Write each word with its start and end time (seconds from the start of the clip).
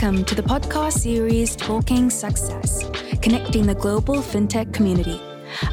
Welcome 0.00 0.24
to 0.26 0.36
the 0.36 0.44
podcast 0.44 0.98
series 0.98 1.56
Talking 1.56 2.08
Success, 2.08 2.88
connecting 3.20 3.66
the 3.66 3.74
global 3.74 4.18
fintech 4.18 4.72
community. 4.72 5.20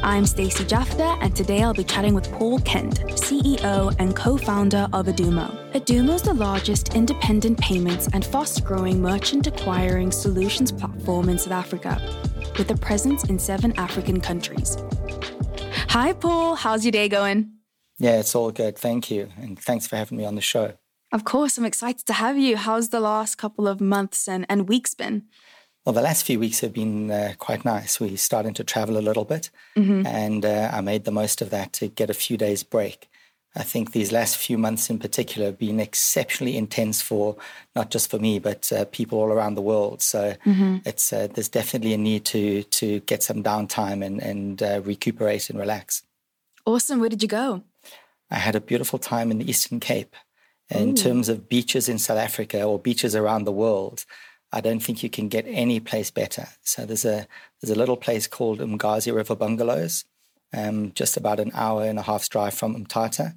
I'm 0.02 0.26
Stacey 0.26 0.64
Jafta, 0.64 1.16
and 1.20 1.36
today 1.36 1.62
I'll 1.62 1.72
be 1.72 1.84
chatting 1.84 2.12
with 2.12 2.32
Paul 2.32 2.58
Kent, 2.58 2.98
CEO 3.10 3.94
and 4.00 4.16
co-founder 4.16 4.88
of 4.92 5.06
Adumo. 5.06 5.72
Adumo 5.74 6.14
is 6.14 6.22
the 6.22 6.34
largest 6.34 6.96
independent 6.96 7.60
payments 7.60 8.08
and 8.12 8.24
fast-growing 8.24 9.00
merchant 9.00 9.46
acquiring 9.46 10.10
solutions 10.10 10.72
platform 10.72 11.28
in 11.28 11.38
South 11.38 11.52
Africa, 11.52 12.02
with 12.58 12.68
a 12.72 12.76
presence 12.76 13.22
in 13.26 13.38
seven 13.38 13.72
African 13.78 14.20
countries. 14.20 14.76
Hi, 15.90 16.12
Paul. 16.14 16.56
How's 16.56 16.84
your 16.84 16.90
day 16.90 17.08
going? 17.08 17.52
Yeah, 17.98 18.18
it's 18.18 18.34
all 18.34 18.50
good. 18.50 18.76
Thank 18.76 19.08
you. 19.08 19.28
And 19.40 19.56
thanks 19.56 19.86
for 19.86 19.94
having 19.94 20.18
me 20.18 20.24
on 20.24 20.34
the 20.34 20.40
show. 20.40 20.72
Of 21.12 21.24
course, 21.24 21.56
I'm 21.56 21.64
excited 21.64 22.06
to 22.06 22.12
have 22.12 22.36
you. 22.36 22.56
How's 22.56 22.88
the 22.88 23.00
last 23.00 23.36
couple 23.36 23.68
of 23.68 23.80
months 23.80 24.28
and, 24.28 24.44
and 24.48 24.68
weeks 24.68 24.94
been? 24.94 25.24
Well, 25.84 25.92
the 25.92 26.02
last 26.02 26.26
few 26.26 26.40
weeks 26.40 26.60
have 26.60 26.72
been 26.72 27.12
uh, 27.12 27.34
quite 27.38 27.64
nice. 27.64 28.00
We're 28.00 28.16
starting 28.16 28.54
to 28.54 28.64
travel 28.64 28.98
a 28.98 29.06
little 29.08 29.24
bit, 29.24 29.50
mm-hmm. 29.76 30.04
and 30.04 30.44
uh, 30.44 30.70
I 30.72 30.80
made 30.80 31.04
the 31.04 31.12
most 31.12 31.40
of 31.40 31.50
that 31.50 31.72
to 31.74 31.86
get 31.86 32.10
a 32.10 32.14
few 32.14 32.36
days 32.36 32.64
break. 32.64 33.08
I 33.54 33.62
think 33.62 33.92
these 33.92 34.12
last 34.12 34.36
few 34.36 34.58
months 34.58 34.90
in 34.90 34.98
particular 34.98 35.46
have 35.46 35.58
been 35.58 35.80
exceptionally 35.80 36.56
intense 36.56 37.00
for 37.00 37.36
not 37.74 37.90
just 37.90 38.10
for 38.10 38.18
me, 38.18 38.38
but 38.38 38.70
uh, 38.70 38.84
people 38.86 39.18
all 39.18 39.32
around 39.32 39.54
the 39.54 39.62
world. 39.62 40.02
So 40.02 40.34
mm-hmm. 40.44 40.78
it's 40.84 41.12
uh, 41.12 41.28
there's 41.32 41.48
definitely 41.48 41.94
a 41.94 41.98
need 41.98 42.24
to 42.26 42.64
to 42.64 43.00
get 43.00 43.22
some 43.22 43.42
downtime 43.42 44.04
and 44.04 44.20
and 44.20 44.62
uh, 44.62 44.82
recuperate 44.84 45.48
and 45.48 45.58
relax. 45.58 46.02
Awesome. 46.66 46.98
Where 46.98 47.08
did 47.08 47.22
you 47.22 47.28
go? 47.28 47.62
I 48.28 48.36
had 48.36 48.56
a 48.56 48.60
beautiful 48.60 48.98
time 48.98 49.30
in 49.30 49.38
the 49.38 49.48
Eastern 49.48 49.78
Cape. 49.78 50.16
In 50.68 50.90
Ooh. 50.90 50.94
terms 50.94 51.28
of 51.28 51.48
beaches 51.48 51.88
in 51.88 51.98
South 51.98 52.18
Africa 52.18 52.62
or 52.62 52.78
beaches 52.78 53.14
around 53.14 53.44
the 53.44 53.52
world, 53.52 54.04
I 54.52 54.60
don't 54.60 54.80
think 54.80 55.02
you 55.02 55.10
can 55.10 55.28
get 55.28 55.44
any 55.46 55.80
place 55.80 56.10
better. 56.10 56.48
So 56.62 56.86
there's 56.86 57.04
a 57.04 57.26
there's 57.60 57.74
a 57.74 57.78
little 57.78 57.96
place 57.96 58.26
called 58.26 58.58
Umngazi 58.58 59.14
River 59.14 59.36
Bungalows, 59.36 60.04
um, 60.52 60.92
just 60.94 61.16
about 61.16 61.40
an 61.40 61.52
hour 61.54 61.84
and 61.84 61.98
a 61.98 62.02
half's 62.02 62.28
drive 62.28 62.54
from 62.54 62.74
Umtata, 62.74 63.36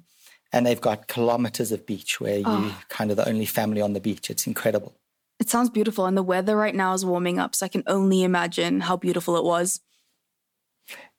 and 0.52 0.66
they've 0.66 0.80
got 0.80 1.08
kilometers 1.08 1.72
of 1.72 1.86
beach 1.86 2.20
where 2.20 2.42
oh. 2.44 2.64
you 2.64 2.72
kind 2.88 3.10
of 3.10 3.16
the 3.16 3.28
only 3.28 3.46
family 3.46 3.80
on 3.80 3.92
the 3.92 4.00
beach. 4.00 4.30
It's 4.30 4.46
incredible. 4.46 4.96
It 5.38 5.48
sounds 5.48 5.70
beautiful, 5.70 6.06
and 6.06 6.16
the 6.16 6.22
weather 6.22 6.56
right 6.56 6.74
now 6.74 6.92
is 6.94 7.04
warming 7.04 7.38
up, 7.38 7.54
so 7.54 7.66
I 7.66 7.68
can 7.68 7.84
only 7.86 8.22
imagine 8.22 8.80
how 8.80 8.96
beautiful 8.96 9.36
it 9.36 9.44
was. 9.44 9.80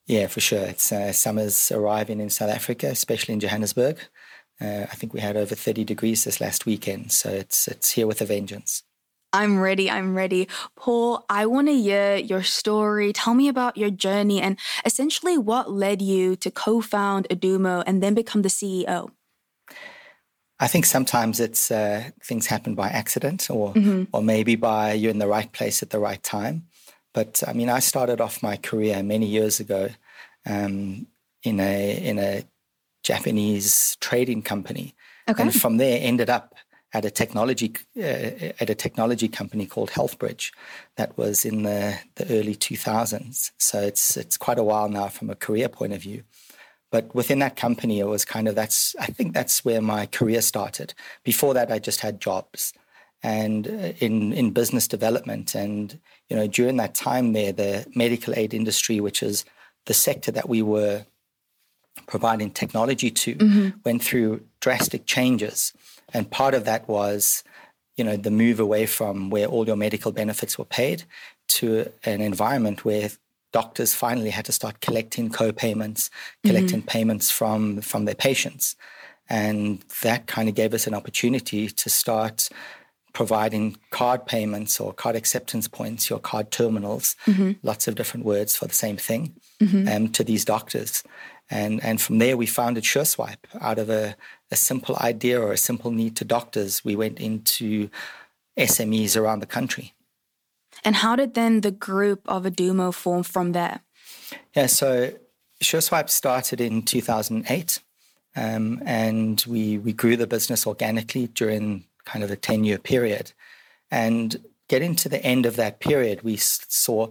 Yeah, 0.06 0.26
for 0.26 0.40
sure. 0.40 0.60
It's 0.64 0.90
uh, 0.90 1.12
summer's 1.12 1.70
arriving 1.70 2.20
in 2.20 2.30
South 2.30 2.50
Africa, 2.50 2.88
especially 2.88 3.34
in 3.34 3.40
Johannesburg. 3.40 3.98
Uh, 4.60 4.86
I 4.90 4.94
think 4.94 5.12
we 5.12 5.20
had 5.20 5.36
over 5.36 5.54
30 5.54 5.84
degrees 5.84 6.24
this 6.24 6.40
last 6.40 6.66
weekend, 6.66 7.12
so 7.12 7.30
it's 7.30 7.66
it's 7.68 7.92
here 7.92 8.06
with 8.06 8.20
a 8.20 8.24
vengeance. 8.24 8.82
I'm 9.32 9.58
ready. 9.58 9.90
I'm 9.90 10.14
ready. 10.14 10.46
Paul, 10.76 11.24
I 11.30 11.46
want 11.46 11.68
to 11.68 11.74
hear 11.74 12.16
your 12.16 12.42
story. 12.42 13.12
Tell 13.12 13.34
me 13.34 13.48
about 13.48 13.78
your 13.78 13.90
journey 13.90 14.42
and 14.42 14.58
essentially 14.84 15.38
what 15.38 15.70
led 15.70 16.02
you 16.02 16.36
to 16.36 16.50
co 16.50 16.80
found 16.82 17.26
Adumo 17.30 17.82
and 17.86 18.02
then 18.02 18.14
become 18.14 18.42
the 18.42 18.50
CEO. 18.50 19.10
I 20.60 20.68
think 20.68 20.84
sometimes 20.84 21.40
it's 21.40 21.70
uh, 21.70 22.10
things 22.22 22.46
happen 22.46 22.74
by 22.74 22.88
accident 22.88 23.50
or, 23.50 23.72
mm-hmm. 23.72 24.04
or 24.12 24.22
maybe 24.22 24.54
by 24.54 24.92
you're 24.92 25.10
in 25.10 25.18
the 25.18 25.26
right 25.26 25.50
place 25.50 25.82
at 25.82 25.90
the 25.90 25.98
right 25.98 26.22
time. 26.22 26.66
But 27.14 27.42
I 27.46 27.52
mean, 27.52 27.68
I 27.68 27.80
started 27.80 28.20
off 28.20 28.42
my 28.42 28.56
career 28.56 29.02
many 29.02 29.26
years 29.26 29.60
ago 29.60 29.88
um, 30.46 31.06
in 31.42 31.58
a 31.58 32.04
in 32.04 32.18
a 32.18 32.44
Japanese 33.02 33.96
trading 34.00 34.42
company. 34.42 34.94
Okay. 35.28 35.42
And 35.42 35.54
from 35.54 35.76
there 35.76 35.98
ended 36.00 36.30
up 36.30 36.54
at 36.94 37.04
a 37.04 37.10
technology 37.10 37.74
uh, 37.96 38.52
at 38.60 38.68
a 38.68 38.74
technology 38.74 39.28
company 39.28 39.66
called 39.66 39.90
HealthBridge 39.90 40.52
that 40.96 41.16
was 41.16 41.44
in 41.44 41.62
the, 41.62 41.98
the 42.16 42.26
early 42.30 42.54
2000s. 42.54 43.52
So 43.58 43.80
it's 43.80 44.16
it's 44.16 44.36
quite 44.36 44.58
a 44.58 44.64
while 44.64 44.88
now 44.88 45.08
from 45.08 45.30
a 45.30 45.34
career 45.34 45.68
point 45.68 45.92
of 45.92 46.02
view. 46.02 46.24
But 46.90 47.14
within 47.14 47.38
that 47.38 47.56
company, 47.56 48.00
it 48.00 48.06
was 48.06 48.24
kind 48.24 48.46
of 48.46 48.54
that's 48.54 48.94
I 49.00 49.06
think 49.06 49.32
that's 49.32 49.64
where 49.64 49.80
my 49.80 50.06
career 50.06 50.42
started. 50.42 50.94
Before 51.24 51.54
that, 51.54 51.72
I 51.72 51.78
just 51.78 52.00
had 52.00 52.20
jobs 52.20 52.72
and 53.22 53.66
uh, 53.66 53.92
in 54.00 54.32
in 54.32 54.50
business 54.50 54.86
development. 54.86 55.54
And 55.54 55.98
you 56.28 56.36
know, 56.36 56.46
during 56.46 56.76
that 56.76 56.94
time 56.94 57.32
there, 57.32 57.52
the 57.52 57.86
medical 57.94 58.34
aid 58.36 58.52
industry, 58.52 59.00
which 59.00 59.22
is 59.22 59.44
the 59.86 59.94
sector 59.94 60.30
that 60.32 60.48
we 60.48 60.62
were 60.62 61.06
providing 62.12 62.50
technology 62.50 63.10
to 63.10 63.34
mm-hmm. 63.34 63.68
went 63.86 64.04
through 64.04 64.30
drastic 64.60 65.06
changes. 65.06 65.72
And 66.12 66.30
part 66.30 66.52
of 66.52 66.66
that 66.66 66.86
was, 66.86 67.42
you 67.96 68.04
know, 68.04 68.18
the 68.18 68.30
move 68.30 68.60
away 68.60 68.84
from 68.84 69.30
where 69.30 69.46
all 69.46 69.66
your 69.66 69.76
medical 69.86 70.12
benefits 70.12 70.58
were 70.58 70.70
paid 70.82 71.04
to 71.56 71.90
an 72.04 72.20
environment 72.20 72.84
where 72.84 73.08
doctors 73.52 73.94
finally 73.94 74.28
had 74.28 74.44
to 74.44 74.52
start 74.52 74.74
collecting 74.86 75.30
co-payments, 75.30 76.10
collecting 76.44 76.80
mm-hmm. 76.80 76.96
payments 76.96 77.30
from 77.30 77.80
from 77.80 78.04
their 78.04 78.20
patients. 78.28 78.76
And 79.30 79.80
that 80.02 80.26
kind 80.26 80.50
of 80.50 80.54
gave 80.54 80.74
us 80.74 80.86
an 80.86 80.94
opportunity 81.00 81.62
to 81.82 81.88
start 81.88 82.50
providing 83.14 83.76
card 83.90 84.20
payments 84.26 84.80
or 84.80 84.92
card 84.92 85.16
acceptance 85.16 85.66
points, 85.78 86.10
your 86.10 86.18
card 86.18 86.50
terminals, 86.50 87.16
mm-hmm. 87.26 87.52
lots 87.62 87.88
of 87.88 87.94
different 87.94 88.24
words 88.26 88.56
for 88.58 88.66
the 88.66 88.80
same 88.84 88.98
thing, 89.08 89.22
mm-hmm. 89.62 89.88
um, 89.92 90.08
to 90.16 90.22
these 90.24 90.44
doctors. 90.44 91.02
And, 91.52 91.84
and 91.84 92.00
from 92.00 92.16
there, 92.16 92.38
we 92.38 92.46
founded 92.46 92.84
SureSwipe 92.84 93.44
out 93.60 93.78
of 93.78 93.90
a, 93.90 94.16
a 94.50 94.56
simple 94.56 94.96
idea 94.98 95.38
or 95.38 95.52
a 95.52 95.58
simple 95.58 95.90
need 95.90 96.16
to 96.16 96.24
doctors. 96.24 96.82
We 96.82 96.96
went 96.96 97.20
into 97.20 97.90
SMEs 98.56 99.20
around 99.20 99.40
the 99.40 99.46
country. 99.46 99.92
And 100.82 100.96
how 100.96 101.14
did 101.14 101.34
then 101.34 101.60
the 101.60 101.70
group 101.70 102.22
of 102.26 102.44
Adumo 102.44 102.92
form 102.94 103.22
from 103.22 103.52
there? 103.52 103.80
Yeah, 104.56 104.66
so 104.66 105.12
SureSwipe 105.62 106.08
started 106.08 106.58
in 106.58 106.84
2008, 106.84 107.80
um, 108.34 108.82
and 108.86 109.44
we, 109.46 109.76
we 109.76 109.92
grew 109.92 110.16
the 110.16 110.26
business 110.26 110.66
organically 110.66 111.26
during 111.26 111.84
kind 112.06 112.24
of 112.24 112.30
a 112.30 112.36
10 112.36 112.64
year 112.64 112.78
period. 112.78 113.32
And 113.90 114.42
getting 114.70 114.96
to 114.96 115.10
the 115.10 115.22
end 115.22 115.44
of 115.44 115.56
that 115.56 115.80
period, 115.80 116.22
we 116.22 116.38
saw 116.38 117.08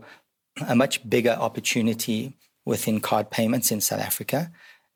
a 0.68 0.75
much 0.75 1.08
bigger 1.08 1.38
opportunity 1.40 2.34
within 2.66 3.00
card 3.00 3.30
payments 3.32 3.72
in 3.72 3.82
South 3.82 4.02
Africa. 4.02 4.52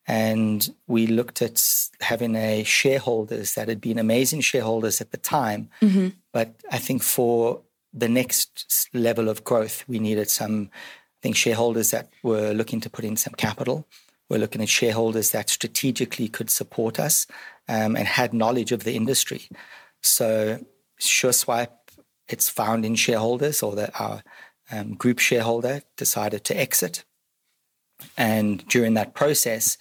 And 0.06 0.72
we 0.86 1.06
looked 1.08 1.42
at 1.42 1.60
having 2.00 2.36
a 2.36 2.62
shareholders 2.62 3.54
that 3.54 3.68
had 3.68 3.80
been 3.80 3.98
amazing 3.98 4.40
shareholders 4.40 5.00
at 5.00 5.10
the 5.10 5.16
time. 5.16 5.68
Mm-hmm. 5.82 6.08
But 6.32 6.54
I 6.70 6.78
think 6.78 7.02
for 7.02 7.62
the 7.92 8.08
next 8.08 8.88
level 8.94 9.28
of 9.28 9.42
growth, 9.42 9.84
we 9.88 9.98
needed 9.98 10.30
some, 10.30 10.70
I 10.72 11.18
think, 11.22 11.36
shareholders 11.36 11.90
that 11.90 12.10
were 12.22 12.52
looking 12.52 12.80
to 12.82 12.90
put 12.90 13.04
in 13.04 13.16
some 13.16 13.34
capital. 13.34 13.86
We're 14.28 14.38
looking 14.38 14.62
at 14.62 14.68
shareholders 14.68 15.32
that 15.32 15.50
strategically 15.50 16.28
could 16.28 16.50
support 16.50 17.00
us 17.00 17.26
um, 17.68 17.96
and 17.96 18.06
had 18.06 18.32
knowledge 18.32 18.70
of 18.70 18.84
the 18.84 18.94
industry. 18.94 19.48
So 20.02 20.64
SureSwipe, 21.00 21.70
its 22.28 22.48
founding 22.48 22.94
shareholders 22.94 23.62
or 23.62 23.74
the, 23.74 23.96
our 23.98 24.22
um, 24.70 24.94
group 24.94 25.18
shareholder 25.18 25.82
decided 25.96 26.44
to 26.44 26.58
exit 26.58 27.04
and 28.16 28.66
during 28.68 28.94
that 28.94 29.14
process, 29.14 29.78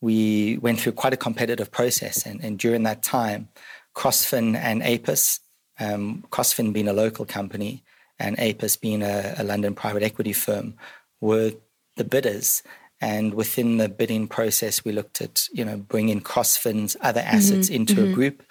we 0.00 0.58
went 0.58 0.80
through 0.80 0.92
quite 0.92 1.12
a 1.12 1.18
competitive 1.18 1.70
process. 1.70 2.26
And, 2.26 2.42
and 2.44 2.58
during 2.58 2.82
that 2.82 3.02
time, 3.02 3.48
Crossfin 3.96 4.56
and 4.56 4.82
Apis, 4.82 5.40
um, 5.80 6.24
Crossfin 6.30 6.72
being 6.72 6.88
a 6.88 6.92
local 6.92 7.24
company 7.24 7.84
and 8.18 8.38
Apis 8.38 8.76
being 8.76 9.02
a, 9.02 9.34
a 9.38 9.44
London 9.44 9.74
private 9.74 10.02
equity 10.02 10.32
firm, 10.32 10.74
were 11.20 11.52
the 11.96 12.04
bidders. 12.04 12.62
And 13.00 13.34
within 13.34 13.78
the 13.78 13.88
bidding 13.88 14.28
process, 14.28 14.84
we 14.84 14.92
looked 14.92 15.20
at, 15.20 15.48
you 15.52 15.64
know, 15.64 15.76
bringing 15.76 16.20
Crossfin's 16.20 16.96
other 17.00 17.20
mm-hmm. 17.20 17.36
assets 17.36 17.66
mm-hmm, 17.66 17.74
into 17.74 17.94
mm-hmm. 17.94 18.12
a 18.12 18.14
group 18.14 18.42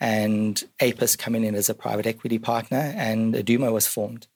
and 0.00 0.62
Apis 0.80 1.16
coming 1.16 1.44
in 1.44 1.54
as 1.54 1.68
a 1.68 1.74
private 1.74 2.06
equity 2.06 2.38
partner 2.38 2.92
and 2.96 3.34
Adumo 3.34 3.72
was 3.72 3.86
formed. 3.86 4.26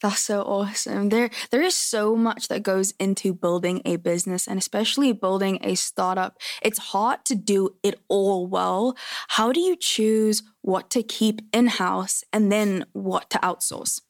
That's 0.00 0.20
so 0.20 0.42
awesome. 0.42 1.08
There 1.08 1.30
there 1.50 1.62
is 1.62 1.74
so 1.74 2.14
much 2.14 2.48
that 2.48 2.62
goes 2.62 2.94
into 3.00 3.34
building 3.34 3.82
a 3.84 3.96
business 3.96 4.46
and 4.46 4.58
especially 4.58 5.12
building 5.12 5.58
a 5.62 5.74
startup. 5.74 6.38
It's 6.62 6.78
hard 6.78 7.24
to 7.26 7.34
do 7.34 7.74
it 7.82 8.00
all 8.08 8.46
well. 8.46 8.96
How 9.28 9.52
do 9.52 9.60
you 9.60 9.74
choose 9.76 10.42
what 10.62 10.90
to 10.90 11.02
keep 11.02 11.40
in-house 11.52 12.22
and 12.32 12.52
then 12.52 12.84
what 12.92 13.28
to 13.30 13.38
outsource? 13.38 14.02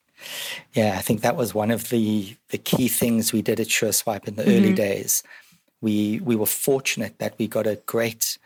Yeah, 0.74 0.96
I 0.98 1.00
think 1.00 1.22
that 1.22 1.36
was 1.36 1.54
one 1.54 1.70
of 1.70 1.88
the 1.88 2.36
the 2.50 2.58
key 2.58 2.88
things 2.88 3.32
we 3.32 3.40
did 3.40 3.60
at 3.60 3.68
SureSwipe 3.68 4.28
in 4.28 4.36
the 4.36 4.42
mm-hmm. 4.42 4.52
early 4.52 4.74
days. 4.74 5.22
We 5.80 6.20
we 6.22 6.36
were 6.36 6.46
fortunate 6.46 7.18
that 7.18 7.34
we 7.38 7.48
got 7.48 7.66
a 7.66 7.80
great 7.86 8.36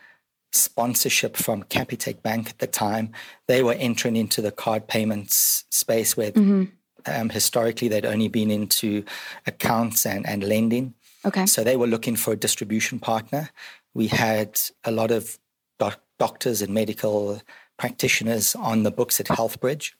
sponsorship 0.53 1.35
from 1.35 1.63
Capitec 1.63 2.21
Bank 2.21 2.51
at 2.51 2.59
the 2.59 2.67
time. 2.67 3.11
They 3.47 3.63
were 3.63 3.73
entering 3.73 4.15
into 4.15 4.39
the 4.39 4.51
card 4.51 4.87
payments 4.87 5.65
space 5.69 6.15
where 6.15 6.31
mm-hmm 6.31 6.65
um, 7.05 7.29
historically, 7.29 7.87
they'd 7.87 8.05
only 8.05 8.27
been 8.27 8.51
into 8.51 9.03
accounts 9.45 10.05
and, 10.05 10.27
and 10.27 10.43
lending. 10.43 10.93
Okay. 11.25 11.45
So 11.45 11.63
they 11.63 11.77
were 11.77 11.87
looking 11.87 12.15
for 12.15 12.33
a 12.33 12.35
distribution 12.35 12.99
partner. 12.99 13.49
We 13.93 14.07
had 14.07 14.59
a 14.83 14.91
lot 14.91 15.11
of 15.11 15.39
doc- 15.79 16.01
doctors 16.19 16.61
and 16.61 16.73
medical 16.73 17.41
practitioners 17.77 18.55
on 18.55 18.83
the 18.83 18.91
books 18.91 19.19
at 19.19 19.27
HealthBridge. 19.27 19.93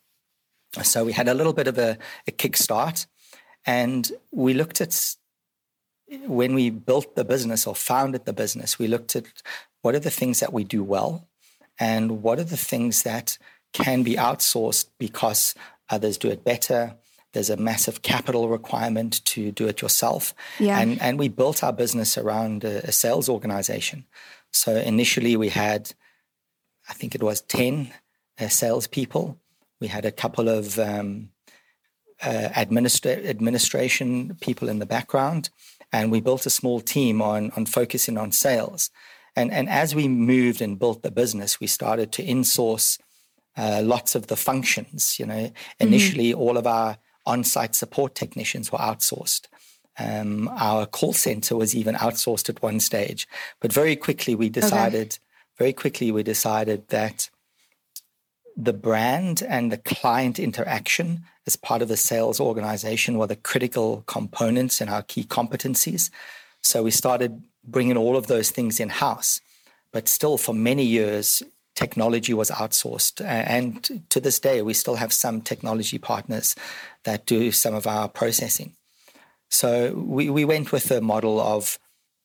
So 0.81 1.05
we 1.05 1.13
had 1.13 1.27
a 1.27 1.33
little 1.33 1.53
bit 1.53 1.67
of 1.67 1.77
a, 1.77 1.97
a 2.27 2.31
kickstart, 2.31 3.05
and 3.65 4.11
we 4.31 4.53
looked 4.53 4.81
at 4.81 5.15
when 6.25 6.53
we 6.53 6.69
built 6.69 7.15
the 7.15 7.25
business 7.25 7.65
or 7.65 7.75
founded 7.75 8.25
the 8.25 8.33
business, 8.33 8.77
we 8.77 8.87
looked 8.87 9.15
at 9.15 9.25
what 9.81 9.95
are 9.95 9.99
the 9.99 10.11
things 10.11 10.39
that 10.39 10.53
we 10.53 10.63
do 10.63 10.83
well 10.83 11.27
and 11.79 12.23
what 12.23 12.39
are 12.39 12.43
the 12.43 12.57
things 12.57 13.03
that 13.03 13.37
can 13.73 14.03
be 14.03 14.15
outsourced 14.15 14.87
because 14.99 15.55
others 15.89 16.17
do 16.17 16.29
it 16.29 16.43
better. 16.43 16.95
There's 17.33 17.49
a 17.49 17.57
massive 17.57 18.01
capital 18.01 18.49
requirement 18.49 19.23
to 19.25 19.51
do 19.51 19.67
it 19.67 19.81
yourself. 19.81 20.33
Yeah. 20.59 20.79
And, 20.79 21.01
and 21.01 21.17
we 21.17 21.29
built 21.29 21.63
our 21.63 21.73
business 21.73 22.17
around 22.17 22.63
a, 22.63 22.87
a 22.87 22.91
sales 22.91 23.27
organization. 23.27 24.05
So 24.51 24.75
initially 24.75 25.35
we 25.35 25.49
had, 25.49 25.93
I 26.87 26.93
think 26.93 27.15
it 27.15 27.23
was 27.23 27.41
10 27.41 27.91
uh, 28.39 28.47
salespeople. 28.47 29.39
We 29.81 29.87
had 29.87 30.05
a 30.05 30.11
couple 30.11 30.47
of 30.47 30.77
um, 30.77 31.29
uh, 32.21 32.49
administra- 32.55 33.25
administration 33.25 34.37
people 34.39 34.69
in 34.69 34.79
the 34.79 34.85
background 34.85 35.49
and 35.93 36.11
we 36.11 36.19
built 36.19 36.45
a 36.45 36.49
small 36.49 36.81
team 36.81 37.21
on 37.21 37.51
on 37.55 37.65
focusing 37.65 38.17
on 38.17 38.31
sales. 38.31 38.89
And 39.35 39.51
and 39.51 39.69
as 39.69 39.95
we 39.95 40.07
moved 40.07 40.61
and 40.61 40.77
built 40.77 41.03
the 41.03 41.11
business, 41.11 41.59
we 41.59 41.67
started 41.67 42.11
to 42.13 42.25
insource 42.25 42.99
uh, 43.57 43.81
lots 43.83 44.15
of 44.15 44.27
the 44.27 44.35
functions. 44.35 45.17
You 45.19 45.25
know, 45.25 45.35
mm-hmm. 45.35 45.87
initially 45.87 46.31
mm-hmm. 46.31 46.41
all 46.41 46.57
of 46.57 46.67
our 46.67 46.97
on-site 47.25 47.75
support 47.75 48.15
technicians 48.15 48.71
were 48.71 48.79
outsourced. 48.79 49.47
Um, 49.97 50.49
our 50.57 50.85
call 50.85 51.13
center 51.13 51.55
was 51.55 51.75
even 51.75 51.95
outsourced 51.95 52.49
at 52.49 52.61
one 52.63 52.79
stage, 52.79 53.27
but 53.59 53.71
very 53.71 53.95
quickly 53.95 54.35
we 54.35 54.49
decided. 54.49 55.13
Okay. 55.13 55.19
Very 55.59 55.73
quickly 55.73 56.11
we 56.11 56.23
decided 56.23 56.87
that 56.87 57.29
the 58.57 58.73
brand 58.73 59.43
and 59.47 59.71
the 59.71 59.77
client 59.77 60.39
interaction 60.39 61.25
as 61.45 61.55
part 61.55 61.81
of 61.81 61.87
the 61.87 61.97
sales 61.97 62.39
organization 62.39 63.17
were 63.17 63.27
the 63.27 63.35
critical 63.35 64.03
components 64.07 64.79
and 64.79 64.89
our 64.89 65.03
key 65.03 65.23
competencies. 65.23 66.09
So 66.61 66.83
we 66.83 66.91
started 66.91 67.43
bringing 67.63 67.97
all 67.97 68.15
of 68.15 68.27
those 68.27 68.51
things 68.51 68.79
in 68.79 68.89
house. 68.89 69.41
But 69.91 70.07
still, 70.07 70.37
for 70.37 70.53
many 70.53 70.83
years, 70.83 71.43
technology 71.75 72.33
was 72.33 72.51
outsourced. 72.51 73.23
And 73.25 74.03
to 74.09 74.19
this 74.19 74.39
day, 74.39 74.61
we 74.61 74.73
still 74.73 74.95
have 74.95 75.13
some 75.13 75.41
technology 75.41 75.97
partners 75.97 76.55
that 77.03 77.25
do 77.25 77.51
some 77.51 77.73
of 77.73 77.87
our 77.87 78.07
processing. 78.07 78.75
So 79.49 79.93
we, 79.95 80.29
we 80.29 80.45
went 80.45 80.71
with 80.71 80.89
a 80.91 81.01
model 81.01 81.39
of 81.39 81.77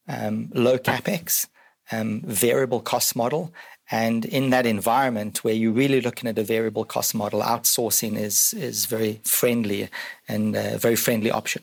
um, 0.09 0.51
low 0.55 0.79
capex, 0.79 1.47
um, 1.93 2.23
variable 2.23 2.81
cost 2.81 3.17
model, 3.17 3.53
and 3.91 4.25
in 4.25 4.51
that 4.51 4.67
environment 4.67 5.45
where 5.45 5.55
you're 5.55 5.73
really 5.73 6.01
looking 6.01 6.29
at 6.29 6.39
a 6.39 6.43
variable 6.43 6.85
cost 6.85 7.15
model, 7.15 7.41
outsourcing 7.41 8.19
is, 8.19 8.53
is 8.55 8.85
very 8.85 9.21
friendly 9.25 9.89
and 10.27 10.55
a 10.57 10.77
very 10.79 10.97
friendly 10.97 11.31
option. 11.31 11.63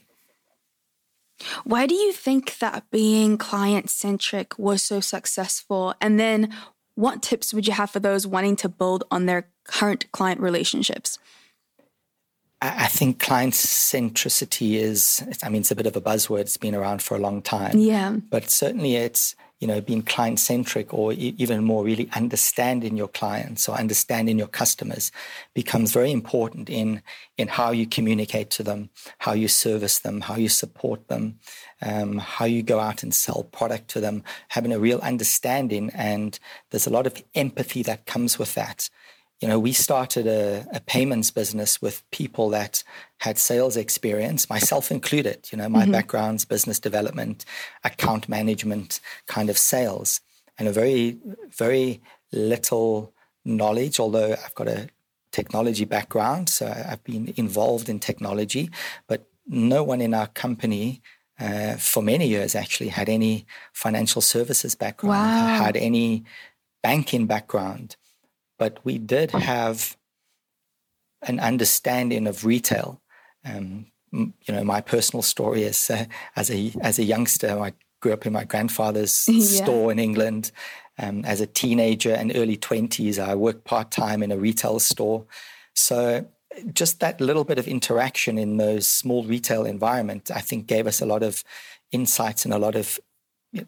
Why 1.65 1.85
do 1.85 1.93
you 1.93 2.13
think 2.13 2.59
that 2.59 2.89
being 2.91 3.37
client 3.37 3.89
centric 3.89 4.57
was 4.57 4.81
so 4.81 5.01
successful? 5.01 5.93
And 5.99 6.19
then 6.19 6.53
what 6.95 7.21
tips 7.21 7.53
would 7.53 7.67
you 7.67 7.73
have 7.73 7.91
for 7.91 7.99
those 7.99 8.25
wanting 8.25 8.55
to 8.57 8.69
build 8.69 9.03
on 9.11 9.25
their 9.25 9.47
current 9.65 10.11
client 10.11 10.41
relationships? 10.41 11.19
I 12.61 12.87
think 12.87 13.19
client 13.19 13.53
centricity 13.53 14.75
is, 14.75 15.23
I 15.43 15.49
mean, 15.49 15.61
it's 15.61 15.71
a 15.71 15.75
bit 15.75 15.85
of 15.85 15.95
a 15.95 16.01
buzzword. 16.01 16.39
It's 16.41 16.57
been 16.57 16.73
around 16.73 17.03
for 17.03 17.15
a 17.15 17.19
long 17.19 17.41
time. 17.41 17.77
Yeah. 17.77 18.15
But 18.29 18.49
certainly 18.49 18.95
it's, 18.95 19.35
you 19.59 19.67
know, 19.67 19.79
being 19.79 20.01
client 20.01 20.39
centric 20.39 20.93
or 20.93 21.13
e- 21.13 21.35
even 21.37 21.63
more 21.63 21.83
really 21.83 22.09
understanding 22.13 22.97
your 22.97 23.07
clients 23.07 23.69
or 23.69 23.75
understanding 23.75 24.37
your 24.37 24.47
customers 24.47 25.11
becomes 25.53 25.91
very 25.91 26.11
important 26.11 26.69
in, 26.69 27.01
in 27.37 27.47
how 27.47 27.71
you 27.71 27.87
communicate 27.87 28.49
to 28.49 28.63
them, 28.63 28.89
how 29.19 29.33
you 29.33 29.47
service 29.47 29.99
them, 29.99 30.21
how 30.21 30.35
you 30.35 30.49
support 30.49 31.07
them, 31.07 31.39
um, 31.81 32.17
how 32.17 32.45
you 32.45 32.61
go 32.63 32.79
out 32.79 33.03
and 33.03 33.13
sell 33.13 33.43
product 33.51 33.87
to 33.89 33.99
them, 33.99 34.23
having 34.49 34.73
a 34.73 34.79
real 34.79 34.99
understanding. 34.99 35.89
And 35.93 36.37
there's 36.71 36.87
a 36.87 36.91
lot 36.91 37.07
of 37.07 37.23
empathy 37.33 37.83
that 37.83 38.05
comes 38.05 38.37
with 38.37 38.55
that 38.55 38.89
you 39.45 39.51
know, 39.51 39.59
we 39.59 39.73
started 39.73 40.25
a, 40.25 40.65
a, 40.73 40.79
payments 40.79 41.29
business 41.29 41.79
with 41.79 42.01
people 42.09 42.49
that 42.49 42.83
had 43.19 43.37
sales 43.37 43.77
experience, 43.77 44.49
myself 44.49 44.89
included. 44.89 45.47
You 45.51 45.59
know, 45.59 45.69
my 45.69 45.83
mm-hmm. 45.83 45.91
background's 45.91 46.45
business 46.45 46.79
development, 46.79 47.45
account 47.83 48.27
management, 48.27 48.99
kind 49.27 49.51
of 49.51 49.57
sales, 49.59 50.21
and 50.57 50.67
a 50.67 50.71
very, 50.71 51.19
very 51.51 52.01
little 52.31 53.13
knowledge, 53.45 53.99
although 53.99 54.31
I've 54.31 54.55
got 54.55 54.67
a 54.67 54.89
technology 55.31 55.85
background. 55.85 56.49
So 56.49 56.65
I've 56.65 57.03
been 57.03 57.31
involved 57.37 57.87
in 57.87 57.99
technology, 57.99 58.71
but 59.05 59.27
no 59.45 59.83
one 59.83 60.01
in 60.01 60.15
our 60.15 60.25
company 60.25 61.03
uh, 61.39 61.75
for 61.75 62.01
many 62.01 62.27
years 62.27 62.55
actually 62.55 62.89
had 62.89 63.09
any 63.09 63.45
financial 63.73 64.23
services 64.23 64.73
background, 64.73 65.19
wow. 65.19 65.63
had 65.65 65.77
any 65.77 66.23
banking 66.81 67.27
background 67.27 67.95
but 68.57 68.79
we 68.83 68.97
did 68.97 69.31
have 69.31 69.97
an 71.21 71.39
understanding 71.39 72.27
of 72.27 72.45
retail. 72.45 73.01
Um, 73.43 73.87
you 74.11 74.33
know, 74.49 74.63
my 74.63 74.81
personal 74.81 75.21
story 75.21 75.63
is 75.63 75.89
uh, 75.89 76.05
as 76.35 76.49
a 76.49 76.71
as 76.81 76.99
a 76.99 77.03
youngster, 77.03 77.59
I 77.59 77.73
grew 78.01 78.13
up 78.13 78.25
in 78.25 78.33
my 78.33 78.43
grandfather's 78.43 79.25
yeah. 79.29 79.41
store 79.41 79.91
in 79.91 79.99
England. 79.99 80.51
Um, 80.97 81.25
as 81.25 81.41
a 81.41 81.47
teenager 81.47 82.13
and 82.13 82.31
early 82.35 82.55
twenties, 82.55 83.19
I 83.19 83.35
worked 83.35 83.65
part 83.65 83.91
time 83.91 84.23
in 84.23 84.31
a 84.31 84.37
retail 84.37 84.79
store. 84.79 85.25
So 85.73 86.25
just 86.73 87.01
that 87.01 87.19
little 87.19 87.43
bit 87.43 87.59
of 87.59 87.67
interaction 87.67 88.37
in 88.37 88.55
those 88.55 88.87
small 88.87 89.23
retail 89.25 89.65
environments, 89.65 90.31
I 90.31 90.39
think, 90.39 90.67
gave 90.67 90.87
us 90.87 91.01
a 91.01 91.05
lot 91.05 91.21
of 91.21 91.43
insights 91.91 92.45
and 92.45 92.53
a 92.53 92.59
lot 92.59 92.75
of 92.75 92.99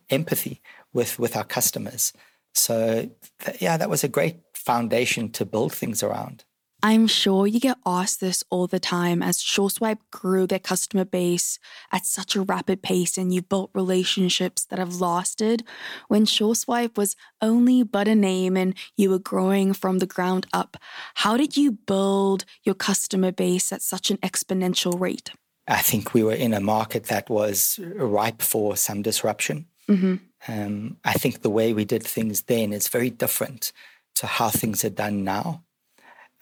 empathy 0.09 0.61
with 0.93 1.19
with 1.19 1.35
our 1.35 1.43
customers. 1.43 2.13
So 2.53 3.09
th- 3.39 3.61
yeah, 3.61 3.77
that 3.77 3.89
was 3.89 4.03
a 4.03 4.07
great 4.07 4.46
foundation 4.71 5.31
to 5.37 5.45
build 5.45 5.73
things 5.73 6.03
around. 6.03 6.43
I'm 6.83 7.07
sure 7.07 7.47
you 7.47 7.59
get 7.59 7.77
asked 7.85 8.21
this 8.21 8.43
all 8.51 8.67
the 8.67 8.79
time 8.79 9.23
as 9.23 9.39
SureSwipe 9.39 9.97
grew 10.11 10.45
their 10.45 10.59
customer 10.59 11.05
base 11.05 11.57
at 11.91 12.05
such 12.05 12.35
a 12.35 12.41
rapid 12.41 12.83
pace 12.83 13.17
and 13.17 13.33
you've 13.33 13.49
built 13.49 13.71
relationships 13.73 14.65
that 14.65 14.77
have 14.77 15.01
lasted 15.01 15.63
when 16.07 16.25
SureSwipe 16.25 16.95
was 16.95 17.15
only 17.41 17.81
but 17.81 18.07
a 18.07 18.13
name 18.13 18.55
and 18.55 18.75
you 18.95 19.09
were 19.09 19.19
growing 19.33 19.73
from 19.73 19.97
the 19.97 20.05
ground 20.05 20.45
up. 20.53 20.77
How 21.15 21.35
did 21.35 21.57
you 21.57 21.71
build 21.71 22.45
your 22.63 22.75
customer 22.75 23.31
base 23.31 23.73
at 23.73 23.81
such 23.81 24.11
an 24.11 24.17
exponential 24.17 24.99
rate? 24.99 25.31
I 25.67 25.81
think 25.81 26.13
we 26.13 26.23
were 26.23 26.39
in 26.45 26.53
a 26.53 26.61
market 26.61 27.05
that 27.05 27.27
was 27.29 27.79
ripe 27.95 28.41
for 28.41 28.77
some 28.77 29.01
disruption. 29.01 29.65
Mm-hmm. 29.89 30.15
Um, 30.47 30.97
I 31.03 31.13
think 31.13 31.41
the 31.41 31.49
way 31.49 31.73
we 31.73 31.85
did 31.85 32.03
things 32.03 32.43
then 32.43 32.71
is 32.71 32.87
very 32.87 33.09
different 33.09 33.73
to 34.19 34.27
how 34.27 34.49
things 34.49 34.83
are 34.83 34.89
done 34.89 35.23
now. 35.23 35.63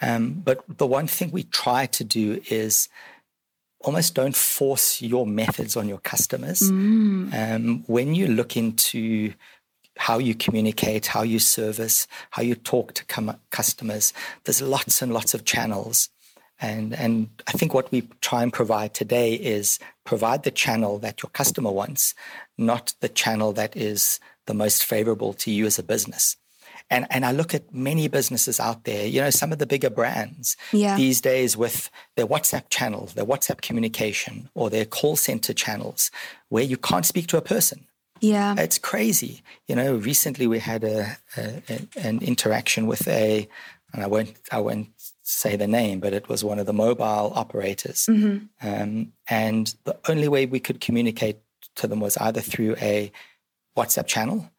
Um, 0.02 0.42
but 0.44 0.64
the 0.68 0.88
one 0.88 1.08
thing 1.08 1.32
we 1.32 1.44
try 1.44 1.86
to 1.88 2.04
do 2.04 2.42
is 2.50 2.90
almost 3.80 4.16
don't 4.16 4.36
force 4.36 5.02
your 5.02 5.26
methods 5.26 5.78
on 5.78 5.88
your 5.88 6.00
customers. 6.00 6.62
Mm. 6.62 7.34
Um, 7.34 7.84
when 7.88 8.16
you 8.16 8.28
look 8.28 8.58
into 8.58 9.34
how 9.98 10.18
you 10.18 10.36
communicate, 10.36 11.06
how 11.08 11.22
you 11.22 11.40
service, 11.40 12.08
how 12.32 12.42
you 12.42 12.56
talk 12.56 12.94
to 12.94 13.06
com- 13.06 13.40
customers, 13.52 14.12
there's 14.44 14.62
lots 14.62 15.02
and 15.02 15.14
lots 15.14 15.34
of 15.34 15.46
channels. 15.46 16.10
And, 16.60 16.94
and 16.94 17.30
I 17.48 17.52
think 17.52 17.74
what 17.74 17.92
we 17.92 18.08
try 18.22 18.42
and 18.44 18.52
provide 18.52 18.94
today 18.94 19.34
is 19.34 19.80
provide 20.06 20.44
the 20.44 20.52
channel 20.52 21.00
that 21.00 21.22
your 21.22 21.30
customer 21.30 21.72
wants, 21.72 22.16
not 22.58 22.94
the 23.02 23.10
channel 23.10 23.54
that 23.54 23.76
is 23.76 24.20
the 24.48 24.54
most 24.54 24.84
favorable 24.84 25.34
to 25.34 25.52
you 25.52 25.66
as 25.66 25.80
a 25.80 25.84
business. 25.84 26.38
And, 26.90 27.08
and 27.10 27.26
I 27.26 27.32
look 27.32 27.56
at 27.56 27.74
many 27.74 28.08
businesses 28.08 28.60
out 28.60 28.84
there, 28.84 29.08
you 29.08 29.20
know, 29.20 29.32
some 29.32 29.52
of 29.52 29.58
the 29.58 29.66
bigger 29.66 29.90
brands 29.90 30.56
yeah. 30.72 30.96
these 30.96 31.20
days 31.20 31.58
with 31.58 31.90
their 32.16 32.28
WhatsApp 32.28 32.70
channels, 32.70 33.14
their 33.14 33.26
WhatsApp 33.26 33.62
communication, 33.62 34.50
or 34.54 34.70
their 34.70 34.86
call 34.86 35.16
center 35.16 35.54
channels 35.54 36.12
where 36.50 36.64
you 36.64 36.78
can't 36.78 37.06
speak 37.06 37.28
to 37.28 37.38
a 37.38 37.42
person. 37.42 37.88
Yeah. 38.22 38.56
It's 38.58 38.78
crazy. 38.78 39.42
You 39.68 39.76
know, 39.76 39.96
recently 39.96 40.48
we 40.48 40.60
had 40.60 40.84
a, 40.84 41.18
a, 41.38 41.64
a 41.70 41.88
an 41.98 42.20
interaction 42.22 42.86
with 42.86 43.08
a, 43.08 43.48
and 43.92 44.04
I 44.04 44.08
won't, 44.08 44.36
I 44.52 44.60
won't 44.60 44.90
say 45.24 45.56
the 45.56 45.68
name, 45.68 46.00
but 46.00 46.14
it 46.14 46.30
was 46.30 46.44
one 46.44 46.60
of 46.60 46.68
the 46.68 46.74
mobile 46.74 47.34
operators. 47.36 48.06
Mm-hmm. 48.06 48.68
Um, 48.68 49.14
and 49.28 49.74
the 49.86 49.98
only 50.08 50.28
way 50.28 50.46
we 50.46 50.60
could 50.60 50.80
communicate 50.80 51.40
to 51.78 51.88
them 51.88 52.00
was 52.00 52.16
either 52.18 52.42
through 52.42 52.76
a 52.80 53.12
WhatsApp 53.76 54.06
channel 54.08 54.50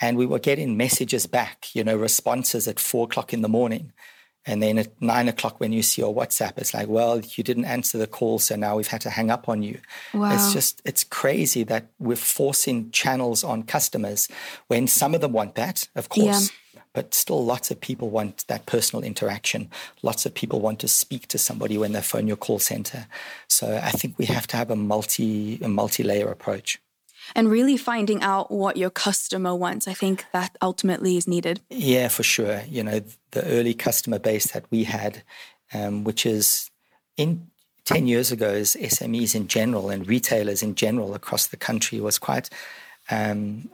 and 0.00 0.16
we 0.16 0.26
were 0.26 0.38
getting 0.38 0.76
messages 0.76 1.26
back, 1.26 1.74
you 1.74 1.84
know, 1.84 1.96
responses 1.96 2.66
at 2.66 2.80
four 2.80 3.04
o'clock 3.04 3.32
in 3.32 3.42
the 3.42 3.48
morning. 3.48 3.92
And 4.46 4.62
then 4.62 4.78
at 4.78 4.88
nine 5.02 5.28
o'clock, 5.28 5.60
when 5.60 5.70
you 5.70 5.82
see 5.82 6.00
your 6.00 6.14
WhatsApp, 6.14 6.56
it's 6.56 6.72
like, 6.72 6.88
well, 6.88 7.20
you 7.20 7.44
didn't 7.44 7.66
answer 7.66 7.98
the 7.98 8.06
call, 8.06 8.38
so 8.38 8.56
now 8.56 8.76
we've 8.76 8.86
had 8.86 9.02
to 9.02 9.10
hang 9.10 9.30
up 9.30 9.50
on 9.50 9.62
you. 9.62 9.78
Wow. 10.14 10.32
It's 10.32 10.54
just, 10.54 10.80
it's 10.86 11.04
crazy 11.04 11.62
that 11.64 11.88
we're 11.98 12.16
forcing 12.16 12.90
channels 12.90 13.44
on 13.44 13.64
customers 13.64 14.28
when 14.68 14.86
some 14.86 15.14
of 15.14 15.20
them 15.20 15.32
want 15.32 15.56
that, 15.56 15.88
of 15.94 16.08
course. 16.08 16.50
Yeah. 16.50 16.80
but 16.92 17.14
still 17.14 17.44
lots 17.44 17.70
of 17.70 17.80
people 17.80 18.10
want 18.10 18.46
that 18.48 18.66
personal 18.66 19.04
interaction. 19.04 19.70
Lots 20.02 20.26
of 20.26 20.34
people 20.34 20.60
want 20.60 20.78
to 20.80 20.88
speak 20.88 21.28
to 21.28 21.38
somebody 21.38 21.78
when 21.78 21.92
they 21.92 22.00
phone 22.00 22.26
your 22.26 22.36
call 22.36 22.58
center. 22.58 23.06
So 23.48 23.78
I 23.82 23.90
think 23.90 24.18
we 24.18 24.24
have 24.26 24.46
to 24.48 24.56
have 24.56 24.70
a 24.70 24.76
multi 24.76 25.60
a 25.62 25.68
multi-layer 25.68 26.28
approach. 26.30 26.80
And 27.34 27.50
really 27.50 27.76
finding 27.76 28.22
out 28.22 28.50
what 28.50 28.76
your 28.76 28.90
customer 28.90 29.54
wants. 29.54 29.86
I 29.88 29.94
think 29.94 30.24
that 30.32 30.56
ultimately 30.60 31.16
is 31.16 31.26
needed. 31.26 31.60
Yeah, 31.70 32.08
for 32.08 32.22
sure. 32.22 32.62
You 32.68 32.82
know, 32.82 33.00
the 33.30 33.44
early 33.44 33.74
customer 33.74 34.18
base 34.18 34.52
that 34.52 34.64
we 34.70 34.84
had, 34.84 35.22
um, 35.72 36.04
which 36.04 36.26
is 36.26 36.70
in 37.16 37.46
10 37.84 38.06
years 38.06 38.32
ago, 38.32 38.48
is 38.50 38.76
SMEs 38.80 39.34
in 39.34 39.48
general 39.48 39.90
and 39.90 40.06
retailers 40.06 40.62
in 40.62 40.74
general 40.74 41.14
across 41.14 41.46
the 41.46 41.56
country 41.56 42.00
was 42.00 42.18
quite 42.18 42.50
um, 43.10 43.68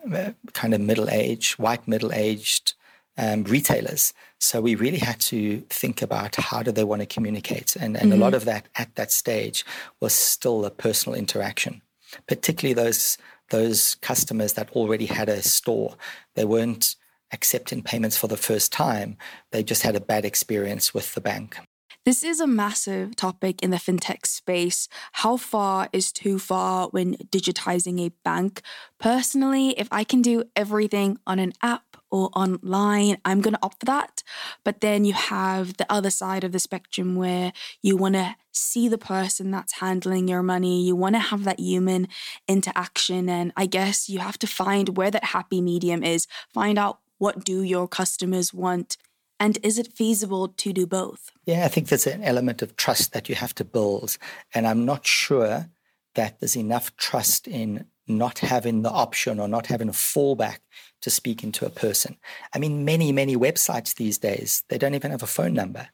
kind 0.53 0.75
of 0.75 0.81
middle 0.81 1.11
aged, 1.11 1.59
white 1.59 1.87
middle 1.87 2.13
aged 2.13 2.75
um, 3.19 3.45
retailers. 3.45 4.13
So 4.39 4.61
we 4.61 4.75
really 4.75 4.99
had 4.99 5.21
to 5.21 5.61
think 5.69 6.03
about 6.03 6.37
how 6.37 6.63
do 6.63 6.71
they 6.71 6.85
want 6.85 7.01
to 7.01 7.07
communicate. 7.07 7.77
And, 7.77 7.97
and 7.97 8.11
mm-hmm. 8.11 8.21
a 8.21 8.25
lot 8.25 8.35
of 8.35 8.45
that 8.45 8.67
at 8.77 8.95
that 8.97 9.13
stage 9.13 9.65
was 10.01 10.13
still 10.13 10.65
a 10.65 10.71
personal 10.71 11.19
interaction, 11.19 11.83
particularly 12.27 12.75
those, 12.75 13.19
those 13.51 13.97
customers 13.97 14.55
that 14.55 14.71
already 14.73 15.07
had 15.07 15.29
a 15.29 15.43
store. 15.43 15.97
They 16.35 16.45
weren't 16.45 16.97
accepting 17.33 17.83
payments 17.83 18.17
for 18.17 18.29
the 18.29 18.37
first 18.37 18.73
time. 18.73 19.17
They 19.53 19.63
just 19.63 19.83
had 19.83 19.97
a 19.97 20.01
bad 20.01 20.25
experience 20.25 20.95
with 20.95 21.15
the 21.15 21.21
bank. 21.21 21.59
This 22.05 22.23
is 22.23 22.39
a 22.39 22.47
massive 22.47 23.17
topic 23.17 23.63
in 23.63 23.71
the 23.71 23.79
fintech 23.79 24.27
space. 24.27 24.89
How 25.11 25.37
far 25.37 25.89
is 25.93 26.13
too 26.13 26.39
far 26.39 26.87
when 26.91 27.17
digitizing 27.33 28.01
a 28.01 28.13
bank? 28.25 28.63
Personally, 29.01 29.71
if 29.71 29.89
I 29.91 30.05
can 30.05 30.23
do 30.23 30.45
everything 30.55 31.19
on 31.27 31.41
an 31.41 31.53
app 31.63 31.96
or 32.17 32.31
online, 32.35 33.19
I'm 33.25 33.41
going 33.41 33.55
to 33.55 33.63
opt 33.63 33.81
for 33.81 33.87
that. 33.87 34.23
But 34.65 34.81
then 34.81 35.05
you 35.05 35.13
have 35.13 35.77
the 35.77 35.91
other 35.93 36.11
side 36.11 36.45
of 36.45 36.53
the 36.53 36.59
spectrum 36.59 37.17
where 37.17 37.53
you 37.83 37.97
want 37.97 38.15
to 38.15 38.37
see 38.53 38.89
the 38.89 38.99
person 38.99 39.51
that's 39.51 39.75
handling 39.75 40.29
your 40.29 40.43
money. 40.43 40.83
You 40.83 40.97
want 40.97 41.15
to 41.15 41.21
have 41.21 41.45
that 41.45 41.61
human 41.61 42.09
interaction. 42.49 43.29
And 43.29 43.53
I 43.57 43.67
guess 43.67 44.09
you 44.09 44.19
have 44.21 44.39
to 44.39 44.47
find 44.47 44.97
where 44.97 45.11
that 45.11 45.25
happy 45.25 45.61
medium 45.61 46.03
is, 46.03 46.27
find 46.53 46.79
out 46.79 47.01
what 47.19 47.45
do 47.45 47.63
your 47.63 47.89
customers 47.89 48.53
want 48.53 48.97
and 49.39 49.59
is 49.63 49.79
it 49.79 49.93
feasible 49.93 50.49
to 50.49 50.73
do 50.73 50.87
both? 50.87 51.31
Yeah, 51.45 51.65
I 51.65 51.69
think 51.69 51.89
there's 51.89 52.07
an 52.07 52.25
element 52.25 52.63
of 52.63 52.77
trust 52.77 53.13
that 53.13 53.29
you 53.29 53.35
have 53.35 53.55
to 53.57 53.65
build. 53.65 54.17
And 54.55 54.67
I'm 54.67 54.85
not 54.85 55.07
sure 55.07 55.69
that 56.15 56.41
there's 56.41 56.57
enough 56.57 56.97
trust 56.97 57.47
in 57.47 57.87
not 58.09 58.39
having 58.39 58.83
the 58.83 58.91
option 58.91 59.41
or 59.41 59.49
not 59.49 59.67
having 59.67 59.89
a 59.89 59.93
fallback 59.93 60.59
to 61.03 61.11
speaking 61.11 61.53
to 61.53 61.67
a 61.67 61.71
person. 61.71 62.17
I 62.55 62.59
mean, 62.59 62.85
many, 62.85 63.13
many 63.13 63.37
websites 63.37 63.95
these 63.95 64.19
days, 64.19 64.63
they 64.69 64.79
don't 64.79 64.95
even 64.95 65.11
have 65.11 65.23
a 65.23 65.27
phone 65.27 65.55
number. 65.55 65.89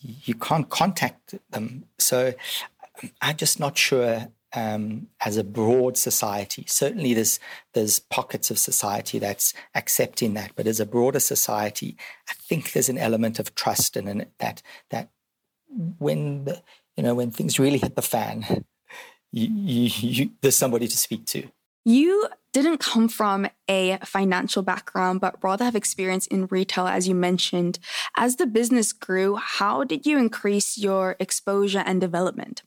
You 0.00 0.34
can't 0.34 0.68
contact 0.68 1.34
them. 1.50 1.84
So 1.98 2.34
I'm 3.20 3.36
just 3.36 3.58
not 3.58 3.78
sure 3.78 4.28
um, 4.54 5.08
as 5.20 5.36
a 5.36 5.44
broad 5.44 5.96
society. 5.96 6.64
Certainly, 6.66 7.14
there's 7.14 7.38
there's 7.74 7.98
pockets 7.98 8.50
of 8.50 8.58
society 8.58 9.18
that's 9.18 9.54
accepting 9.74 10.34
that, 10.34 10.52
but 10.56 10.66
as 10.66 10.80
a 10.80 10.86
broader 10.86 11.20
society, 11.20 11.96
I 12.28 12.34
think 12.34 12.72
there's 12.72 12.88
an 12.88 12.98
element 12.98 13.38
of 13.38 13.54
trust 13.54 13.96
and 13.96 14.26
that 14.38 14.62
that 14.90 15.10
when 15.98 16.44
the, 16.44 16.62
you 16.96 17.02
know 17.02 17.14
when 17.14 17.30
things 17.30 17.58
really 17.58 17.78
hit 17.78 17.94
the 17.96 18.02
fan, 18.02 18.64
you, 19.32 19.48
you, 19.48 19.90
you, 20.00 20.30
there's 20.40 20.56
somebody 20.56 20.88
to 20.88 20.96
speak 20.96 21.26
to. 21.26 21.48
You 21.84 22.28
didn't 22.52 22.78
come 22.78 23.08
from 23.08 23.48
a 23.68 23.98
financial 24.04 24.62
background, 24.62 25.20
but 25.20 25.36
rather 25.42 25.64
have 25.64 25.76
experience 25.76 26.26
in 26.26 26.46
retail, 26.46 26.86
as 26.86 27.08
you 27.08 27.14
mentioned. 27.14 27.78
As 28.16 28.36
the 28.36 28.46
business 28.46 28.92
grew, 28.92 29.36
how 29.36 29.84
did 29.84 30.06
you 30.06 30.18
increase 30.18 30.76
your 30.76 31.16
exposure 31.18 31.82
and 31.84 32.00
development? 32.00 32.62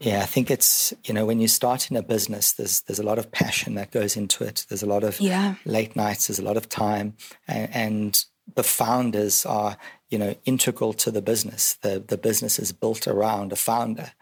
Yeah, 0.00 0.22
I 0.22 0.26
think 0.26 0.50
it's 0.50 0.94
you 1.04 1.12
know 1.12 1.26
when 1.26 1.40
you 1.40 1.48
start 1.48 1.90
in 1.90 1.96
a 1.96 2.02
business, 2.02 2.52
there's 2.52 2.80
there's 2.82 2.98
a 2.98 3.04
lot 3.04 3.18
of 3.18 3.30
passion 3.30 3.74
that 3.74 3.90
goes 3.90 4.16
into 4.16 4.44
it. 4.44 4.64
There's 4.68 4.82
a 4.82 4.86
lot 4.86 5.04
of 5.04 5.20
yeah. 5.20 5.56
late 5.66 5.94
nights. 5.94 6.26
There's 6.26 6.38
a 6.38 6.44
lot 6.44 6.56
of 6.56 6.70
time, 6.70 7.16
and, 7.46 7.68
and 7.74 8.24
the 8.56 8.62
founders 8.62 9.44
are 9.44 9.76
you 10.08 10.18
know 10.18 10.34
integral 10.46 10.94
to 10.94 11.10
the 11.10 11.20
business. 11.20 11.74
The 11.82 12.02
the 12.06 12.16
business 12.16 12.58
is 12.58 12.72
built 12.72 13.06
around 13.06 13.52
a 13.52 13.56
founder, 13.56 14.12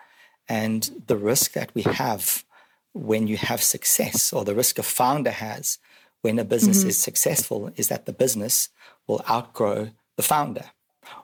and 0.48 1.02
the 1.06 1.16
risk 1.16 1.52
that 1.52 1.74
we 1.74 1.82
have 1.82 2.44
when 2.94 3.26
you 3.26 3.36
have 3.36 3.62
success, 3.62 4.32
or 4.32 4.44
the 4.44 4.54
risk 4.54 4.78
a 4.78 4.82
founder 4.82 5.30
has 5.30 5.78
when 6.22 6.38
a 6.38 6.44
business 6.44 6.80
mm-hmm. 6.80 6.88
is 6.88 6.98
successful, 6.98 7.70
is 7.76 7.88
that 7.88 8.06
the 8.06 8.12
business 8.12 8.70
will 9.06 9.22
outgrow 9.30 9.90
the 10.16 10.22
founder, 10.22 10.64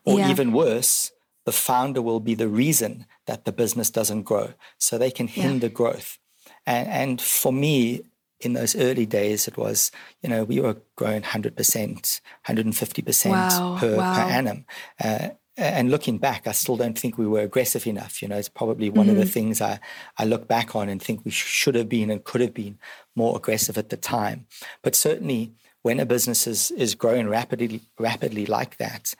or 0.04 0.18
yeah. 0.18 0.30
even 0.30 0.52
worse, 0.52 1.12
the 1.44 1.52
founder 1.52 2.00
will 2.00 2.20
be 2.20 2.34
the 2.34 2.48
reason 2.48 3.06
that 3.26 3.44
the 3.44 3.52
business 3.52 3.90
doesn't 3.90 4.22
grow. 4.22 4.54
So 4.78 4.96
they 4.96 5.10
can 5.10 5.26
hinder 5.26 5.66
yeah. 5.66 5.72
growth. 5.72 6.18
And, 6.66 6.88
and 6.88 7.20
for 7.20 7.52
me, 7.52 8.02
in 8.40 8.52
those 8.52 8.76
early 8.76 9.06
days, 9.06 9.48
it 9.48 9.56
was, 9.56 9.90
you 10.22 10.28
know, 10.28 10.44
we 10.44 10.60
were 10.60 10.76
growing 10.96 11.22
100%, 11.22 12.20
150% 12.46 13.30
wow, 13.30 13.76
per, 13.78 13.96
wow. 13.96 14.14
per 14.14 14.30
annum. 14.30 14.64
Uh, 15.02 15.28
and 15.56 15.90
looking 15.90 16.18
back, 16.18 16.46
I 16.46 16.52
still 16.52 16.76
don't 16.76 16.98
think 16.98 17.16
we 17.16 17.26
were 17.26 17.40
aggressive 17.40 17.86
enough. 17.86 18.20
You 18.20 18.28
know, 18.28 18.36
it's 18.36 18.48
probably 18.48 18.90
one 18.90 19.06
mm-hmm. 19.06 19.10
of 19.10 19.16
the 19.16 19.22
mm-hmm. 19.22 19.30
things 19.30 19.60
I, 19.60 19.78
I 20.18 20.24
look 20.24 20.48
back 20.48 20.74
on 20.74 20.88
and 20.88 21.00
think 21.00 21.24
we 21.24 21.30
should 21.30 21.76
have 21.76 21.88
been 21.88 22.10
and 22.10 22.24
could 22.24 22.40
have 22.40 22.54
been 22.54 22.78
more 23.14 23.36
aggressive 23.36 23.78
at 23.78 23.90
the 23.90 23.96
time. 23.96 24.46
But 24.82 24.96
certainly, 24.96 25.52
when 25.82 26.00
a 26.00 26.06
business 26.06 26.46
is, 26.46 26.70
is 26.72 26.94
growing 26.94 27.28
rapidly, 27.28 27.82
rapidly 27.98 28.46
like 28.46 28.78
that, 28.78 29.14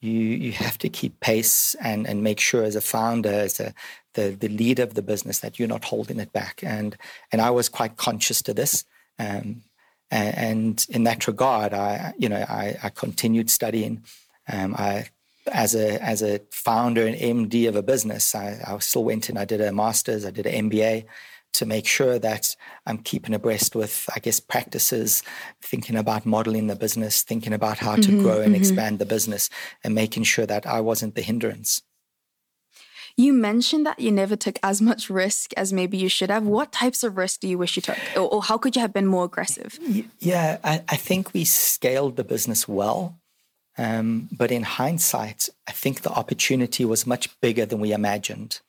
you 0.00 0.12
you 0.12 0.52
have 0.52 0.78
to 0.78 0.88
keep 0.88 1.18
pace 1.20 1.74
and 1.80 2.06
and 2.06 2.22
make 2.22 2.38
sure 2.38 2.62
as 2.62 2.76
a 2.76 2.80
founder 2.80 3.30
as 3.30 3.58
a 3.58 3.74
the 4.14 4.36
the 4.38 4.48
leader 4.48 4.82
of 4.82 4.94
the 4.94 5.02
business 5.02 5.40
that 5.40 5.58
you're 5.58 5.68
not 5.68 5.84
holding 5.84 6.20
it 6.20 6.32
back 6.32 6.60
and 6.62 6.96
and 7.32 7.40
I 7.40 7.50
was 7.50 7.68
quite 7.68 7.96
conscious 7.96 8.40
to 8.42 8.54
this 8.54 8.84
um, 9.18 9.62
and, 10.10 10.38
and, 10.38 10.86
in 10.88 11.04
that 11.04 11.26
regard 11.26 11.74
I 11.74 12.14
you 12.16 12.28
know 12.28 12.44
I, 12.48 12.76
I 12.80 12.90
continued 12.90 13.50
studying 13.50 14.04
um, 14.50 14.74
I 14.76 15.08
as 15.52 15.74
a 15.74 16.02
as 16.02 16.22
a 16.22 16.40
founder 16.50 17.06
and 17.06 17.16
MD 17.16 17.68
of 17.68 17.76
a 17.76 17.82
business 17.82 18.34
I, 18.34 18.60
I 18.66 18.78
still 18.78 19.04
went 19.04 19.28
and 19.28 19.38
I 19.38 19.44
did 19.44 19.60
a 19.60 19.72
master's 19.72 20.24
I 20.24 20.30
did 20.30 20.46
an 20.46 20.70
MBA 20.70 21.06
to 21.54 21.66
make 21.66 21.86
sure 21.86 22.18
that 22.18 22.54
I'm 22.86 22.98
keeping 22.98 23.34
abreast 23.34 23.74
with, 23.74 24.08
I 24.14 24.20
guess, 24.20 24.40
practices, 24.40 25.22
thinking 25.62 25.96
about 25.96 26.26
modeling 26.26 26.66
the 26.66 26.76
business, 26.76 27.22
thinking 27.22 27.52
about 27.52 27.78
how 27.78 27.96
to 27.96 28.02
mm-hmm, 28.02 28.22
grow 28.22 28.40
and 28.40 28.54
mm-hmm. 28.54 28.62
expand 28.62 28.98
the 28.98 29.06
business, 29.06 29.50
and 29.82 29.94
making 29.94 30.24
sure 30.24 30.46
that 30.46 30.66
I 30.66 30.80
wasn't 30.80 31.14
the 31.14 31.22
hindrance. 31.22 31.82
You 33.16 33.32
mentioned 33.32 33.84
that 33.86 33.98
you 33.98 34.12
never 34.12 34.36
took 34.36 34.60
as 34.62 34.80
much 34.80 35.10
risk 35.10 35.52
as 35.56 35.72
maybe 35.72 35.96
you 35.98 36.08
should 36.08 36.30
have. 36.30 36.46
What 36.46 36.70
types 36.70 37.02
of 37.02 37.16
risk 37.16 37.40
do 37.40 37.48
you 37.48 37.58
wish 37.58 37.74
you 37.74 37.82
took? 37.82 37.98
Or, 38.14 38.32
or 38.32 38.42
how 38.42 38.58
could 38.58 38.76
you 38.76 38.82
have 38.82 38.92
been 38.92 39.06
more 39.06 39.24
aggressive? 39.24 39.76
Yeah, 40.20 40.58
I, 40.62 40.84
I 40.88 40.96
think 40.96 41.34
we 41.34 41.44
scaled 41.44 42.14
the 42.14 42.22
business 42.22 42.68
well. 42.68 43.18
Um, 43.78 44.28
but 44.36 44.50
in 44.50 44.64
hindsight, 44.64 45.48
I 45.68 45.72
think 45.72 46.02
the 46.02 46.10
opportunity 46.10 46.84
was 46.84 47.06
much 47.06 47.40
bigger 47.40 47.64
than 47.64 47.80
we 47.80 47.92
imagined. 47.92 48.60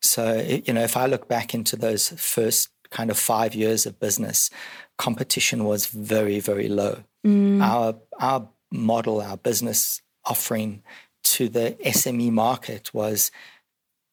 So, 0.00 0.40
you 0.40 0.72
know, 0.72 0.82
if 0.82 0.96
I 0.96 1.06
look 1.06 1.28
back 1.28 1.54
into 1.54 1.76
those 1.76 2.08
first 2.08 2.70
kind 2.90 3.10
of 3.10 3.18
five 3.18 3.54
years 3.54 3.84
of 3.84 4.00
business, 4.00 4.50
competition 4.96 5.64
was 5.64 5.86
very, 5.86 6.40
very 6.40 6.68
low. 6.68 7.04
Mm. 7.24 7.62
Our 7.62 7.96
our 8.18 8.48
model, 8.72 9.20
our 9.20 9.36
business 9.36 10.00
offering 10.24 10.82
to 11.22 11.48
the 11.48 11.76
SME 11.84 12.30
market 12.30 12.94
was 12.94 13.30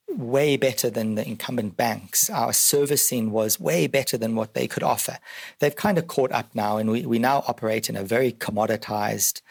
way 0.10 0.58
better 0.58 0.90
than 0.90 1.16
the 1.16 1.26
incumbent 1.26 1.78
banks. 1.78 2.30
Our 2.30 2.54
servicing 2.54 3.32
was 3.32 3.60
way 3.60 3.88
better 3.88 4.18
than 4.18 4.36
what 4.36 4.54
they 4.54 4.68
could 4.68 4.84
offer. 4.84 5.20
They've 5.60 5.76
kind 5.76 5.98
of 5.98 6.08
caught 6.08 6.32
up 6.32 6.54
now, 6.54 6.78
and 6.78 6.90
we, 6.90 7.06
we 7.06 7.20
now 7.20 7.44
operate 7.48 7.90
in 7.90 7.96
a 7.96 8.04
very 8.04 8.32
commoditized 8.32 9.42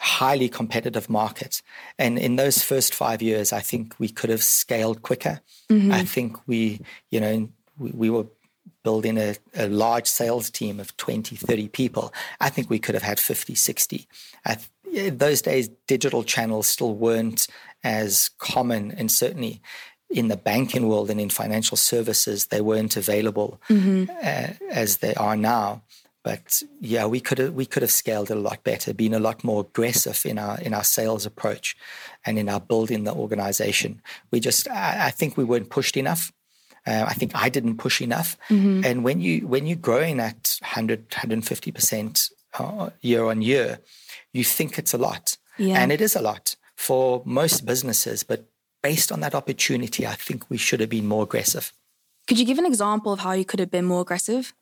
highly 0.00 0.48
competitive 0.48 1.10
market. 1.10 1.60
And 1.98 2.18
in 2.18 2.36
those 2.36 2.62
first 2.62 2.94
five 2.94 3.20
years, 3.20 3.52
I 3.52 3.60
think 3.60 3.94
we 3.98 4.08
could 4.08 4.30
have 4.30 4.42
scaled 4.42 5.02
quicker. 5.02 5.42
Mm-hmm. 5.68 5.92
I 5.92 6.04
think 6.04 6.36
we, 6.46 6.80
you 7.10 7.20
know, 7.20 7.50
we, 7.78 7.90
we 7.90 8.10
were 8.10 8.24
building 8.82 9.18
a, 9.18 9.36
a, 9.54 9.68
large 9.68 10.06
sales 10.06 10.48
team 10.48 10.80
of 10.80 10.96
20, 10.96 11.36
30 11.36 11.68
people. 11.68 12.14
I 12.40 12.48
think 12.48 12.70
we 12.70 12.78
could 12.78 12.94
have 12.94 13.02
had 13.02 13.20
50, 13.20 13.54
60. 13.54 14.08
Th- 14.46 15.12
those 15.12 15.42
days, 15.42 15.68
digital 15.86 16.24
channels 16.24 16.66
still 16.66 16.94
weren't 16.94 17.46
as 17.84 18.30
common, 18.38 18.92
and 18.92 19.10
certainly 19.10 19.60
in 20.08 20.28
the 20.28 20.36
banking 20.36 20.88
world 20.88 21.10
and 21.10 21.20
in 21.20 21.28
financial 21.28 21.76
services, 21.76 22.46
they 22.46 22.62
weren't 22.62 22.96
available 22.96 23.60
mm-hmm. 23.68 24.10
uh, 24.10 24.54
as 24.70 24.98
they 24.98 25.14
are 25.14 25.36
now. 25.36 25.82
But 26.22 26.62
yeah, 26.80 27.06
we 27.06 27.20
could 27.20 27.38
have 27.38 27.54
we 27.54 27.64
could 27.64 27.82
have 27.82 27.90
scaled 27.90 28.30
it 28.30 28.36
a 28.36 28.40
lot 28.40 28.62
better, 28.62 28.92
been 28.92 29.14
a 29.14 29.18
lot 29.18 29.42
more 29.42 29.62
aggressive 29.62 30.24
in 30.26 30.38
our 30.38 30.60
in 30.60 30.74
our 30.74 30.84
sales 30.84 31.24
approach, 31.24 31.76
and 32.26 32.38
in 32.38 32.48
our 32.48 32.60
building 32.60 33.04
the 33.04 33.14
organization. 33.14 34.02
We 34.30 34.40
just 34.40 34.68
I, 34.68 35.06
I 35.06 35.10
think 35.10 35.36
we 35.36 35.44
weren't 35.44 35.70
pushed 35.70 35.96
enough. 35.96 36.32
Uh, 36.86 37.04
I 37.06 37.14
think 37.14 37.32
I 37.34 37.48
didn't 37.48 37.76
push 37.76 38.00
enough. 38.00 38.36
Mm-hmm. 38.48 38.84
And 38.84 39.04
when 39.04 39.20
you 39.20 39.46
when 39.48 39.66
you're 39.66 39.76
growing 39.76 40.20
at 40.20 40.58
100 40.60 41.06
150 41.10 41.72
percent 41.72 42.28
uh, 42.58 42.90
year 43.00 43.24
on 43.24 43.40
year, 43.40 43.78
you 44.32 44.44
think 44.44 44.78
it's 44.78 44.92
a 44.92 44.98
lot. 44.98 45.38
Yeah. 45.56 45.80
And 45.80 45.92
it 45.92 46.00
is 46.00 46.16
a 46.16 46.22
lot 46.22 46.56
for 46.76 47.22
most 47.24 47.64
businesses. 47.64 48.24
But 48.24 48.44
based 48.82 49.12
on 49.12 49.20
that 49.20 49.34
opportunity, 49.34 50.06
I 50.06 50.14
think 50.14 50.48
we 50.50 50.56
should 50.56 50.80
have 50.80 50.90
been 50.90 51.06
more 51.06 51.22
aggressive. 51.22 51.72
Could 52.26 52.38
you 52.38 52.44
give 52.44 52.58
an 52.58 52.66
example 52.66 53.12
of 53.12 53.20
how 53.20 53.32
you 53.32 53.44
could 53.44 53.60
have 53.60 53.70
been 53.70 53.84
more 53.84 54.02
aggressive? 54.02 54.54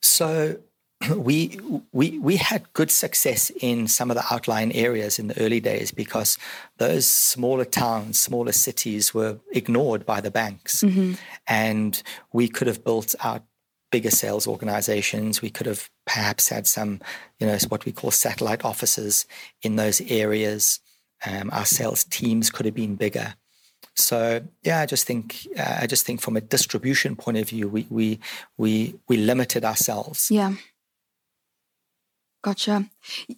So 0.00 0.58
we 1.16 1.58
we 1.92 2.18
we 2.18 2.36
had 2.36 2.72
good 2.72 2.90
success 2.90 3.50
in 3.60 3.86
some 3.86 4.10
of 4.10 4.16
the 4.16 4.24
outlying 4.32 4.74
areas 4.74 5.18
in 5.18 5.28
the 5.28 5.40
early 5.40 5.60
days 5.60 5.92
because 5.92 6.38
those 6.78 7.06
smaller 7.06 7.64
towns, 7.64 8.18
smaller 8.18 8.52
cities 8.52 9.14
were 9.14 9.38
ignored 9.52 10.04
by 10.04 10.20
the 10.20 10.30
banks, 10.30 10.82
mm-hmm. 10.82 11.14
and 11.46 12.02
we 12.32 12.48
could 12.48 12.66
have 12.66 12.84
built 12.84 13.14
out 13.22 13.42
bigger 13.90 14.10
sales 14.10 14.46
organizations. 14.46 15.40
We 15.40 15.50
could 15.50 15.66
have 15.66 15.88
perhaps 16.06 16.48
had 16.48 16.66
some, 16.66 17.00
you 17.38 17.46
know, 17.46 17.56
what 17.68 17.84
we 17.84 17.92
call 17.92 18.10
satellite 18.10 18.64
offices 18.64 19.26
in 19.62 19.76
those 19.76 20.00
areas. 20.02 20.80
Um, 21.24 21.50
our 21.52 21.64
sales 21.64 22.04
teams 22.04 22.50
could 22.50 22.66
have 22.66 22.74
been 22.74 22.96
bigger. 22.96 23.34
So 23.94 24.42
yeah, 24.62 24.80
I 24.80 24.86
just 24.86 25.06
think 25.06 25.46
uh, 25.58 25.78
I 25.80 25.86
just 25.86 26.06
think 26.06 26.20
from 26.20 26.36
a 26.36 26.40
distribution 26.40 27.16
point 27.16 27.38
of 27.38 27.48
view, 27.48 27.68
we 27.68 27.86
we 27.90 28.20
we 28.56 28.94
we 29.08 29.16
limited 29.16 29.64
ourselves. 29.64 30.30
Yeah. 30.30 30.54
Gotcha. 32.42 32.86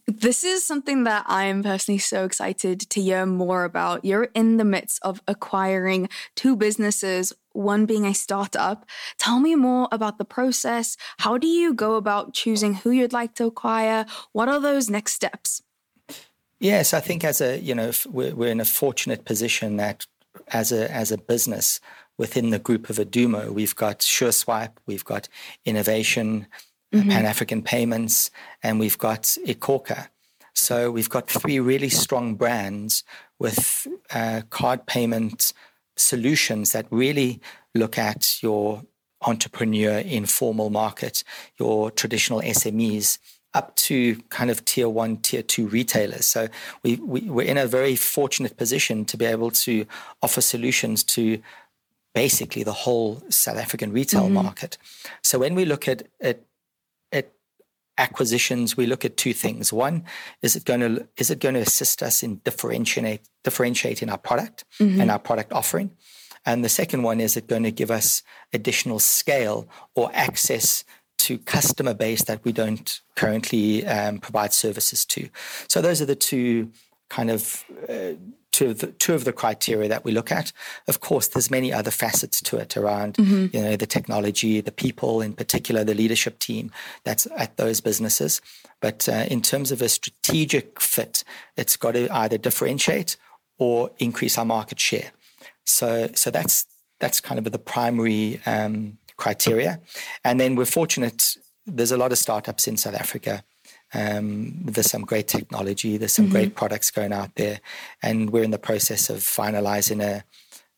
This 0.06 0.44
is 0.44 0.62
something 0.62 1.04
that 1.04 1.24
I'm 1.26 1.62
personally 1.62 1.98
so 1.98 2.24
excited 2.24 2.80
to 2.80 3.00
hear 3.00 3.24
more 3.24 3.64
about. 3.64 4.04
You're 4.04 4.28
in 4.34 4.58
the 4.58 4.64
midst 4.64 4.98
of 5.02 5.22
acquiring 5.26 6.10
two 6.36 6.54
businesses, 6.54 7.32
one 7.52 7.86
being 7.86 8.04
a 8.04 8.12
startup. 8.12 8.84
Tell 9.18 9.40
me 9.40 9.54
more 9.54 9.88
about 9.90 10.18
the 10.18 10.26
process. 10.26 10.98
How 11.18 11.38
do 11.38 11.46
you 11.46 11.72
go 11.72 11.94
about 11.94 12.34
choosing 12.34 12.74
who 12.74 12.90
you'd 12.90 13.14
like 13.14 13.34
to 13.36 13.46
acquire? 13.46 14.04
What 14.32 14.50
are 14.50 14.60
those 14.60 14.90
next 14.90 15.14
steps? 15.14 15.62
Yes, 16.58 16.92
I 16.92 17.00
think 17.00 17.24
as 17.24 17.40
a 17.40 17.58
you 17.58 17.74
know 17.74 17.92
we're, 18.06 18.34
we're 18.34 18.52
in 18.52 18.60
a 18.60 18.66
fortunate 18.66 19.24
position 19.24 19.78
that 19.78 20.06
as 20.48 20.72
a 20.72 20.92
as 20.92 21.10
a 21.10 21.16
business 21.16 21.80
within 22.18 22.50
the 22.50 22.58
group 22.58 22.90
of 22.90 22.96
Adumo, 22.96 23.50
we've 23.50 23.74
got 23.74 24.00
SureSwipe, 24.00 24.72
we've 24.84 25.06
got 25.06 25.26
Innervation, 25.64 26.46
mm-hmm. 26.92 27.10
Pan 27.10 27.26
African 27.26 27.62
Payments, 27.62 28.30
and 28.62 28.78
we've 28.78 28.98
got 28.98 29.22
iKhokha. 29.22 30.08
So 30.54 30.90
we've 30.90 31.08
got 31.08 31.28
three 31.28 31.60
really 31.60 31.88
strong 31.88 32.34
brands 32.34 33.04
with 33.38 33.86
uh, 34.12 34.42
card 34.50 34.86
payment 34.86 35.52
solutions 35.96 36.72
that 36.72 36.86
really 36.90 37.40
look 37.74 37.98
at 37.98 38.42
your 38.42 38.82
entrepreneur 39.22 39.98
informal 39.98 40.70
market, 40.70 41.24
your 41.58 41.90
traditional 41.90 42.40
SMEs, 42.40 43.18
up 43.52 43.74
to 43.74 44.16
kind 44.28 44.50
of 44.50 44.64
tier 44.64 44.88
one, 44.88 45.16
tier 45.18 45.42
two 45.42 45.66
retailers. 45.66 46.26
So 46.26 46.48
we, 46.82 46.96
we, 46.96 47.22
we're 47.22 47.46
in 47.46 47.58
a 47.58 47.66
very 47.66 47.96
fortunate 47.96 48.56
position 48.56 49.04
to 49.06 49.16
be 49.16 49.24
able 49.24 49.50
to 49.50 49.86
offer 50.22 50.40
solutions 50.40 51.02
to 51.04 51.42
basically 52.14 52.62
the 52.62 52.72
whole 52.72 53.22
South 53.28 53.56
African 53.56 53.92
retail 53.92 54.24
mm-hmm. 54.24 54.34
market. 54.34 54.78
So 55.22 55.38
when 55.38 55.54
we 55.54 55.64
look 55.64 55.88
at, 55.88 56.04
at, 56.20 56.28
at 56.30 56.44
acquisitions, 58.00 58.76
we 58.76 58.86
look 58.86 59.04
at 59.04 59.16
two 59.16 59.32
things. 59.32 59.72
One, 59.72 60.04
is 60.42 60.56
it 60.56 60.64
going 60.64 60.80
to 60.80 61.06
is 61.16 61.30
it 61.30 61.38
going 61.38 61.54
to 61.54 61.60
assist 61.60 62.02
us 62.02 62.22
in 62.22 62.36
differentiate 62.44 63.28
differentiating 63.44 64.08
our 64.08 64.18
product 64.18 64.64
mm-hmm. 64.78 65.00
and 65.00 65.10
our 65.10 65.18
product 65.18 65.52
offering? 65.52 65.90
And 66.46 66.64
the 66.64 66.70
second 66.70 67.02
one 67.02 67.20
is 67.20 67.36
it 67.36 67.46
going 67.46 67.64
to 67.64 67.70
give 67.70 67.90
us 67.90 68.22
additional 68.52 68.98
scale 68.98 69.68
or 69.94 70.10
access 70.14 70.84
to 71.18 71.38
customer 71.38 71.92
base 71.92 72.24
that 72.24 72.42
we 72.44 72.52
don't 72.52 73.02
currently 73.14 73.86
um, 73.86 74.18
provide 74.18 74.54
services 74.54 75.04
to. 75.04 75.28
So 75.68 75.82
those 75.82 76.00
are 76.00 76.06
the 76.06 76.16
two 76.16 76.72
kind 77.10 77.30
of 77.30 77.64
uh, 77.88 78.14
two 78.52 78.70
of 78.70 78.78
the 78.78 78.88
two 78.88 79.14
of 79.14 79.24
the 79.24 79.32
criteria 79.32 79.88
that 79.88 80.04
we 80.04 80.12
look 80.12 80.32
at. 80.32 80.52
Of 80.88 81.00
course, 81.00 81.28
there's 81.28 81.50
many 81.50 81.72
other 81.72 81.90
facets 81.90 82.40
to 82.42 82.56
it 82.58 82.76
around 82.76 83.14
mm-hmm. 83.14 83.56
you 83.56 83.62
know 83.62 83.76
the 83.76 83.86
technology, 83.86 84.60
the 84.60 84.72
people, 84.72 85.20
in 85.20 85.34
particular 85.34 85.84
the 85.84 85.94
leadership 85.94 86.38
team 86.38 86.70
that's 87.04 87.26
at 87.36 87.56
those 87.56 87.80
businesses. 87.80 88.40
But 88.80 89.08
uh, 89.08 89.26
in 89.30 89.42
terms 89.42 89.72
of 89.72 89.82
a 89.82 89.88
strategic 89.88 90.80
fit, 90.80 91.24
it's 91.56 91.76
got 91.76 91.92
to 91.92 92.08
either 92.10 92.38
differentiate 92.38 93.16
or 93.58 93.90
increase 93.98 94.38
our 94.38 94.44
market 94.44 94.80
share. 94.80 95.12
So 95.64 96.08
so 96.14 96.30
that's 96.30 96.66
that's 97.00 97.20
kind 97.20 97.38
of 97.38 97.50
the 97.50 97.58
primary 97.58 98.40
um, 98.46 98.98
criteria. 99.20 99.80
And 100.24 100.40
then 100.40 100.56
we're 100.56 100.64
fortunate, 100.64 101.36
there's 101.66 101.92
a 101.92 101.96
lot 101.96 102.12
of 102.12 102.18
startups 102.18 102.66
in 102.66 102.76
South 102.76 102.94
Africa. 102.94 103.44
Um, 103.92 104.62
there's 104.64 104.90
some 104.90 105.02
great 105.02 105.28
technology, 105.28 105.96
there's 105.96 106.12
some 106.12 106.26
mm-hmm. 106.26 106.34
great 106.34 106.54
products 106.54 106.90
going 106.90 107.12
out 107.12 107.34
there. 107.34 107.60
And 108.02 108.30
we're 108.30 108.44
in 108.44 108.50
the 108.50 108.58
process 108.58 109.10
of 109.10 109.18
finalizing 109.18 110.02
a, 110.02 110.24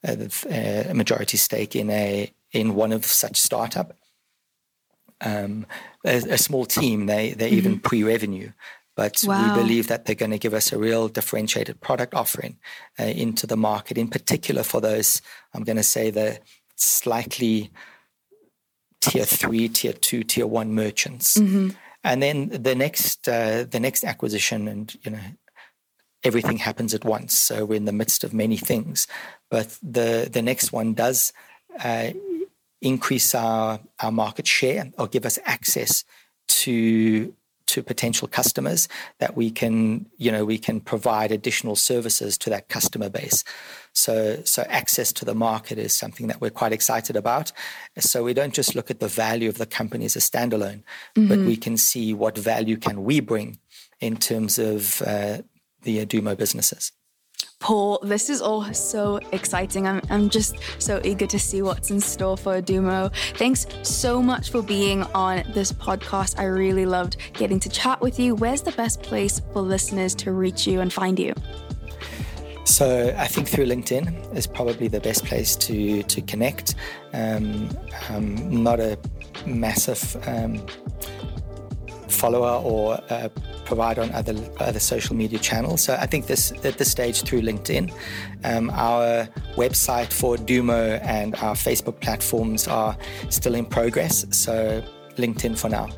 a, 0.04 0.90
a 0.90 0.94
majority 0.94 1.36
stake 1.36 1.76
in 1.76 1.90
a 1.90 2.32
in 2.52 2.74
one 2.74 2.92
of 2.92 3.04
such 3.04 3.36
startup. 3.36 3.96
Um, 5.20 5.66
a, 6.04 6.16
a, 6.16 6.38
small 6.38 6.66
team, 6.66 7.06
they, 7.06 7.32
they're 7.32 7.48
mm-hmm. 7.48 7.56
even 7.56 7.80
pre 7.80 8.02
revenue. 8.02 8.50
But 8.94 9.22
wow. 9.24 9.54
we 9.54 9.62
believe 9.62 9.86
that 9.86 10.04
they're 10.04 10.14
going 10.14 10.32
to 10.32 10.38
give 10.38 10.52
us 10.52 10.72
a 10.72 10.78
real 10.78 11.08
differentiated 11.08 11.80
product 11.80 12.12
offering 12.12 12.58
uh, 13.00 13.04
into 13.04 13.46
the 13.46 13.56
market, 13.56 13.96
in 13.96 14.08
particular 14.08 14.62
for 14.62 14.80
those, 14.80 15.22
I'm 15.54 15.64
going 15.64 15.76
to 15.76 15.82
say, 15.82 16.10
the 16.10 16.40
slightly 16.76 17.70
tier 19.00 19.24
three, 19.24 19.68
tier 19.68 19.92
two, 19.92 20.22
tier 20.24 20.46
one 20.46 20.74
merchants. 20.74 21.38
Mm-hmm. 21.38 21.70
And 22.04 22.22
then 22.22 22.48
the 22.48 22.74
next 22.74 23.28
uh, 23.28 23.64
the 23.64 23.80
next 23.80 24.04
acquisition, 24.04 24.68
and 24.68 24.94
you 25.02 25.12
know, 25.12 25.20
everything 26.24 26.58
happens 26.58 26.94
at 26.94 27.04
once. 27.04 27.36
So 27.36 27.64
we're 27.64 27.76
in 27.76 27.84
the 27.84 27.92
midst 27.92 28.24
of 28.24 28.34
many 28.34 28.56
things, 28.56 29.06
but 29.50 29.78
the 29.82 30.28
the 30.30 30.42
next 30.42 30.72
one 30.72 30.94
does 30.94 31.32
uh, 31.82 32.10
increase 32.80 33.34
our 33.34 33.80
our 34.00 34.12
market 34.12 34.46
share 34.46 34.90
or 34.98 35.06
give 35.06 35.24
us 35.24 35.38
access 35.44 36.04
to 36.48 37.34
to 37.66 37.82
potential 37.82 38.28
customers 38.28 38.88
that 39.18 39.36
we 39.36 39.50
can, 39.50 40.06
you 40.16 40.30
know, 40.30 40.44
we 40.44 40.58
can 40.58 40.80
provide 40.80 41.32
additional 41.32 41.76
services 41.76 42.36
to 42.38 42.50
that 42.50 42.68
customer 42.68 43.08
base. 43.08 43.44
So, 43.94 44.42
so 44.44 44.62
access 44.68 45.12
to 45.14 45.24
the 45.24 45.34
market 45.34 45.78
is 45.78 45.92
something 45.92 46.26
that 46.28 46.40
we're 46.40 46.50
quite 46.50 46.72
excited 46.72 47.16
about. 47.16 47.52
So 47.98 48.24
we 48.24 48.34
don't 48.34 48.54
just 48.54 48.74
look 48.74 48.90
at 48.90 49.00
the 49.00 49.08
value 49.08 49.48
of 49.48 49.58
the 49.58 49.66
company 49.66 50.04
as 50.04 50.16
a 50.16 50.20
standalone, 50.20 50.82
mm-hmm. 51.14 51.28
but 51.28 51.38
we 51.38 51.56
can 51.56 51.76
see 51.76 52.14
what 52.14 52.38
value 52.38 52.76
can 52.76 53.04
we 53.04 53.20
bring 53.20 53.58
in 54.00 54.16
terms 54.16 54.58
of 54.58 55.02
uh, 55.02 55.38
the 55.82 56.04
Adumo 56.04 56.36
businesses. 56.36 56.92
Paul, 57.62 58.00
this 58.02 58.28
is 58.28 58.42
all 58.42 58.64
so 58.74 59.20
exciting. 59.30 59.86
I'm, 59.86 60.02
I'm 60.10 60.28
just 60.28 60.56
so 60.80 61.00
eager 61.04 61.28
to 61.28 61.38
see 61.38 61.62
what's 61.62 61.92
in 61.92 62.00
store 62.00 62.36
for 62.36 62.60
Adumo. 62.60 63.14
Thanks 63.36 63.66
so 63.84 64.20
much 64.20 64.50
for 64.50 64.62
being 64.62 65.04
on 65.14 65.44
this 65.54 65.72
podcast. 65.72 66.40
I 66.40 66.46
really 66.46 66.86
loved 66.86 67.18
getting 67.34 67.60
to 67.60 67.68
chat 67.68 68.00
with 68.00 68.18
you. 68.18 68.34
Where's 68.34 68.62
the 68.62 68.72
best 68.72 69.00
place 69.00 69.40
for 69.52 69.62
listeners 69.62 70.12
to 70.16 70.32
reach 70.32 70.66
you 70.66 70.80
and 70.80 70.92
find 70.92 71.16
you? 71.20 71.34
So 72.64 73.14
I 73.16 73.28
think 73.28 73.48
through 73.48 73.66
LinkedIn 73.66 74.36
is 74.36 74.48
probably 74.48 74.88
the 74.88 75.00
best 75.00 75.24
place 75.24 75.54
to 75.56 76.02
to 76.02 76.20
connect. 76.22 76.74
Um, 77.12 77.70
I'm 78.08 78.62
not 78.64 78.80
a 78.80 78.98
massive 79.46 80.16
um, 80.26 80.66
follower 82.08 82.60
or 82.64 83.00
uh, 83.08 83.28
provide 83.72 83.98
on 83.98 84.12
other 84.12 84.34
other 84.60 84.80
social 84.80 85.16
media 85.16 85.38
channels. 85.38 85.80
So 85.82 85.94
I 85.94 86.06
think 86.06 86.26
this 86.26 86.52
at 86.64 86.76
this 86.76 86.90
stage 86.90 87.22
through 87.22 87.42
LinkedIn, 87.42 87.84
um, 88.44 88.70
our 88.70 89.26
website 89.56 90.12
for 90.12 90.36
Adumo 90.36 91.00
and 91.02 91.34
our 91.36 91.54
Facebook 91.54 92.00
platforms 92.00 92.68
are 92.68 92.94
still 93.30 93.54
in 93.54 93.64
progress. 93.64 94.26
So 94.30 94.82
LinkedIn 95.16 95.58
for 95.58 95.70
now. 95.70 95.88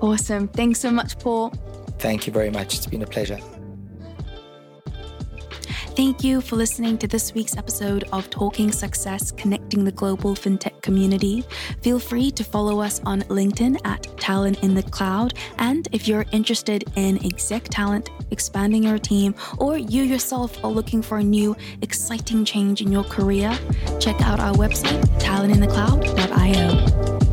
Awesome. 0.00 0.48
Thanks 0.48 0.80
so 0.80 0.90
much, 0.90 1.16
Paul. 1.20 1.50
Thank 1.98 2.26
you 2.26 2.32
very 2.32 2.50
much. 2.50 2.74
It's 2.74 2.86
been 2.86 3.02
a 3.02 3.06
pleasure. 3.06 3.38
Thank 5.94 6.24
you 6.24 6.40
for 6.40 6.56
listening 6.56 6.96
to 6.98 7.06
this 7.06 7.34
week's 7.34 7.58
episode 7.58 8.04
of 8.14 8.30
Talking 8.30 8.72
Success 8.72 9.30
Connecting 9.30 9.84
the 9.84 9.92
Global 9.92 10.34
FinTech 10.34 10.80
Community. 10.80 11.44
Feel 11.82 11.98
free 11.98 12.30
to 12.30 12.42
follow 12.42 12.80
us 12.80 13.02
on 13.04 13.20
LinkedIn 13.24 13.78
at 13.84 14.04
Talent 14.18 14.62
in 14.62 14.72
the 14.72 14.84
Cloud. 14.84 15.34
And 15.58 15.86
if 15.92 16.08
you're 16.08 16.24
interested 16.32 16.84
in 16.96 17.22
exec 17.26 17.64
talent, 17.64 18.08
expanding 18.30 18.84
your 18.84 18.98
team, 18.98 19.34
or 19.58 19.76
you 19.76 20.02
yourself 20.02 20.56
are 20.64 20.70
looking 20.70 21.02
for 21.02 21.18
a 21.18 21.22
new, 21.22 21.54
exciting 21.82 22.46
change 22.46 22.80
in 22.80 22.90
your 22.90 23.04
career, 23.04 23.54
check 24.00 24.18
out 24.22 24.40
our 24.40 24.54
website, 24.54 25.04
talentinthecloud.io. 25.20 27.31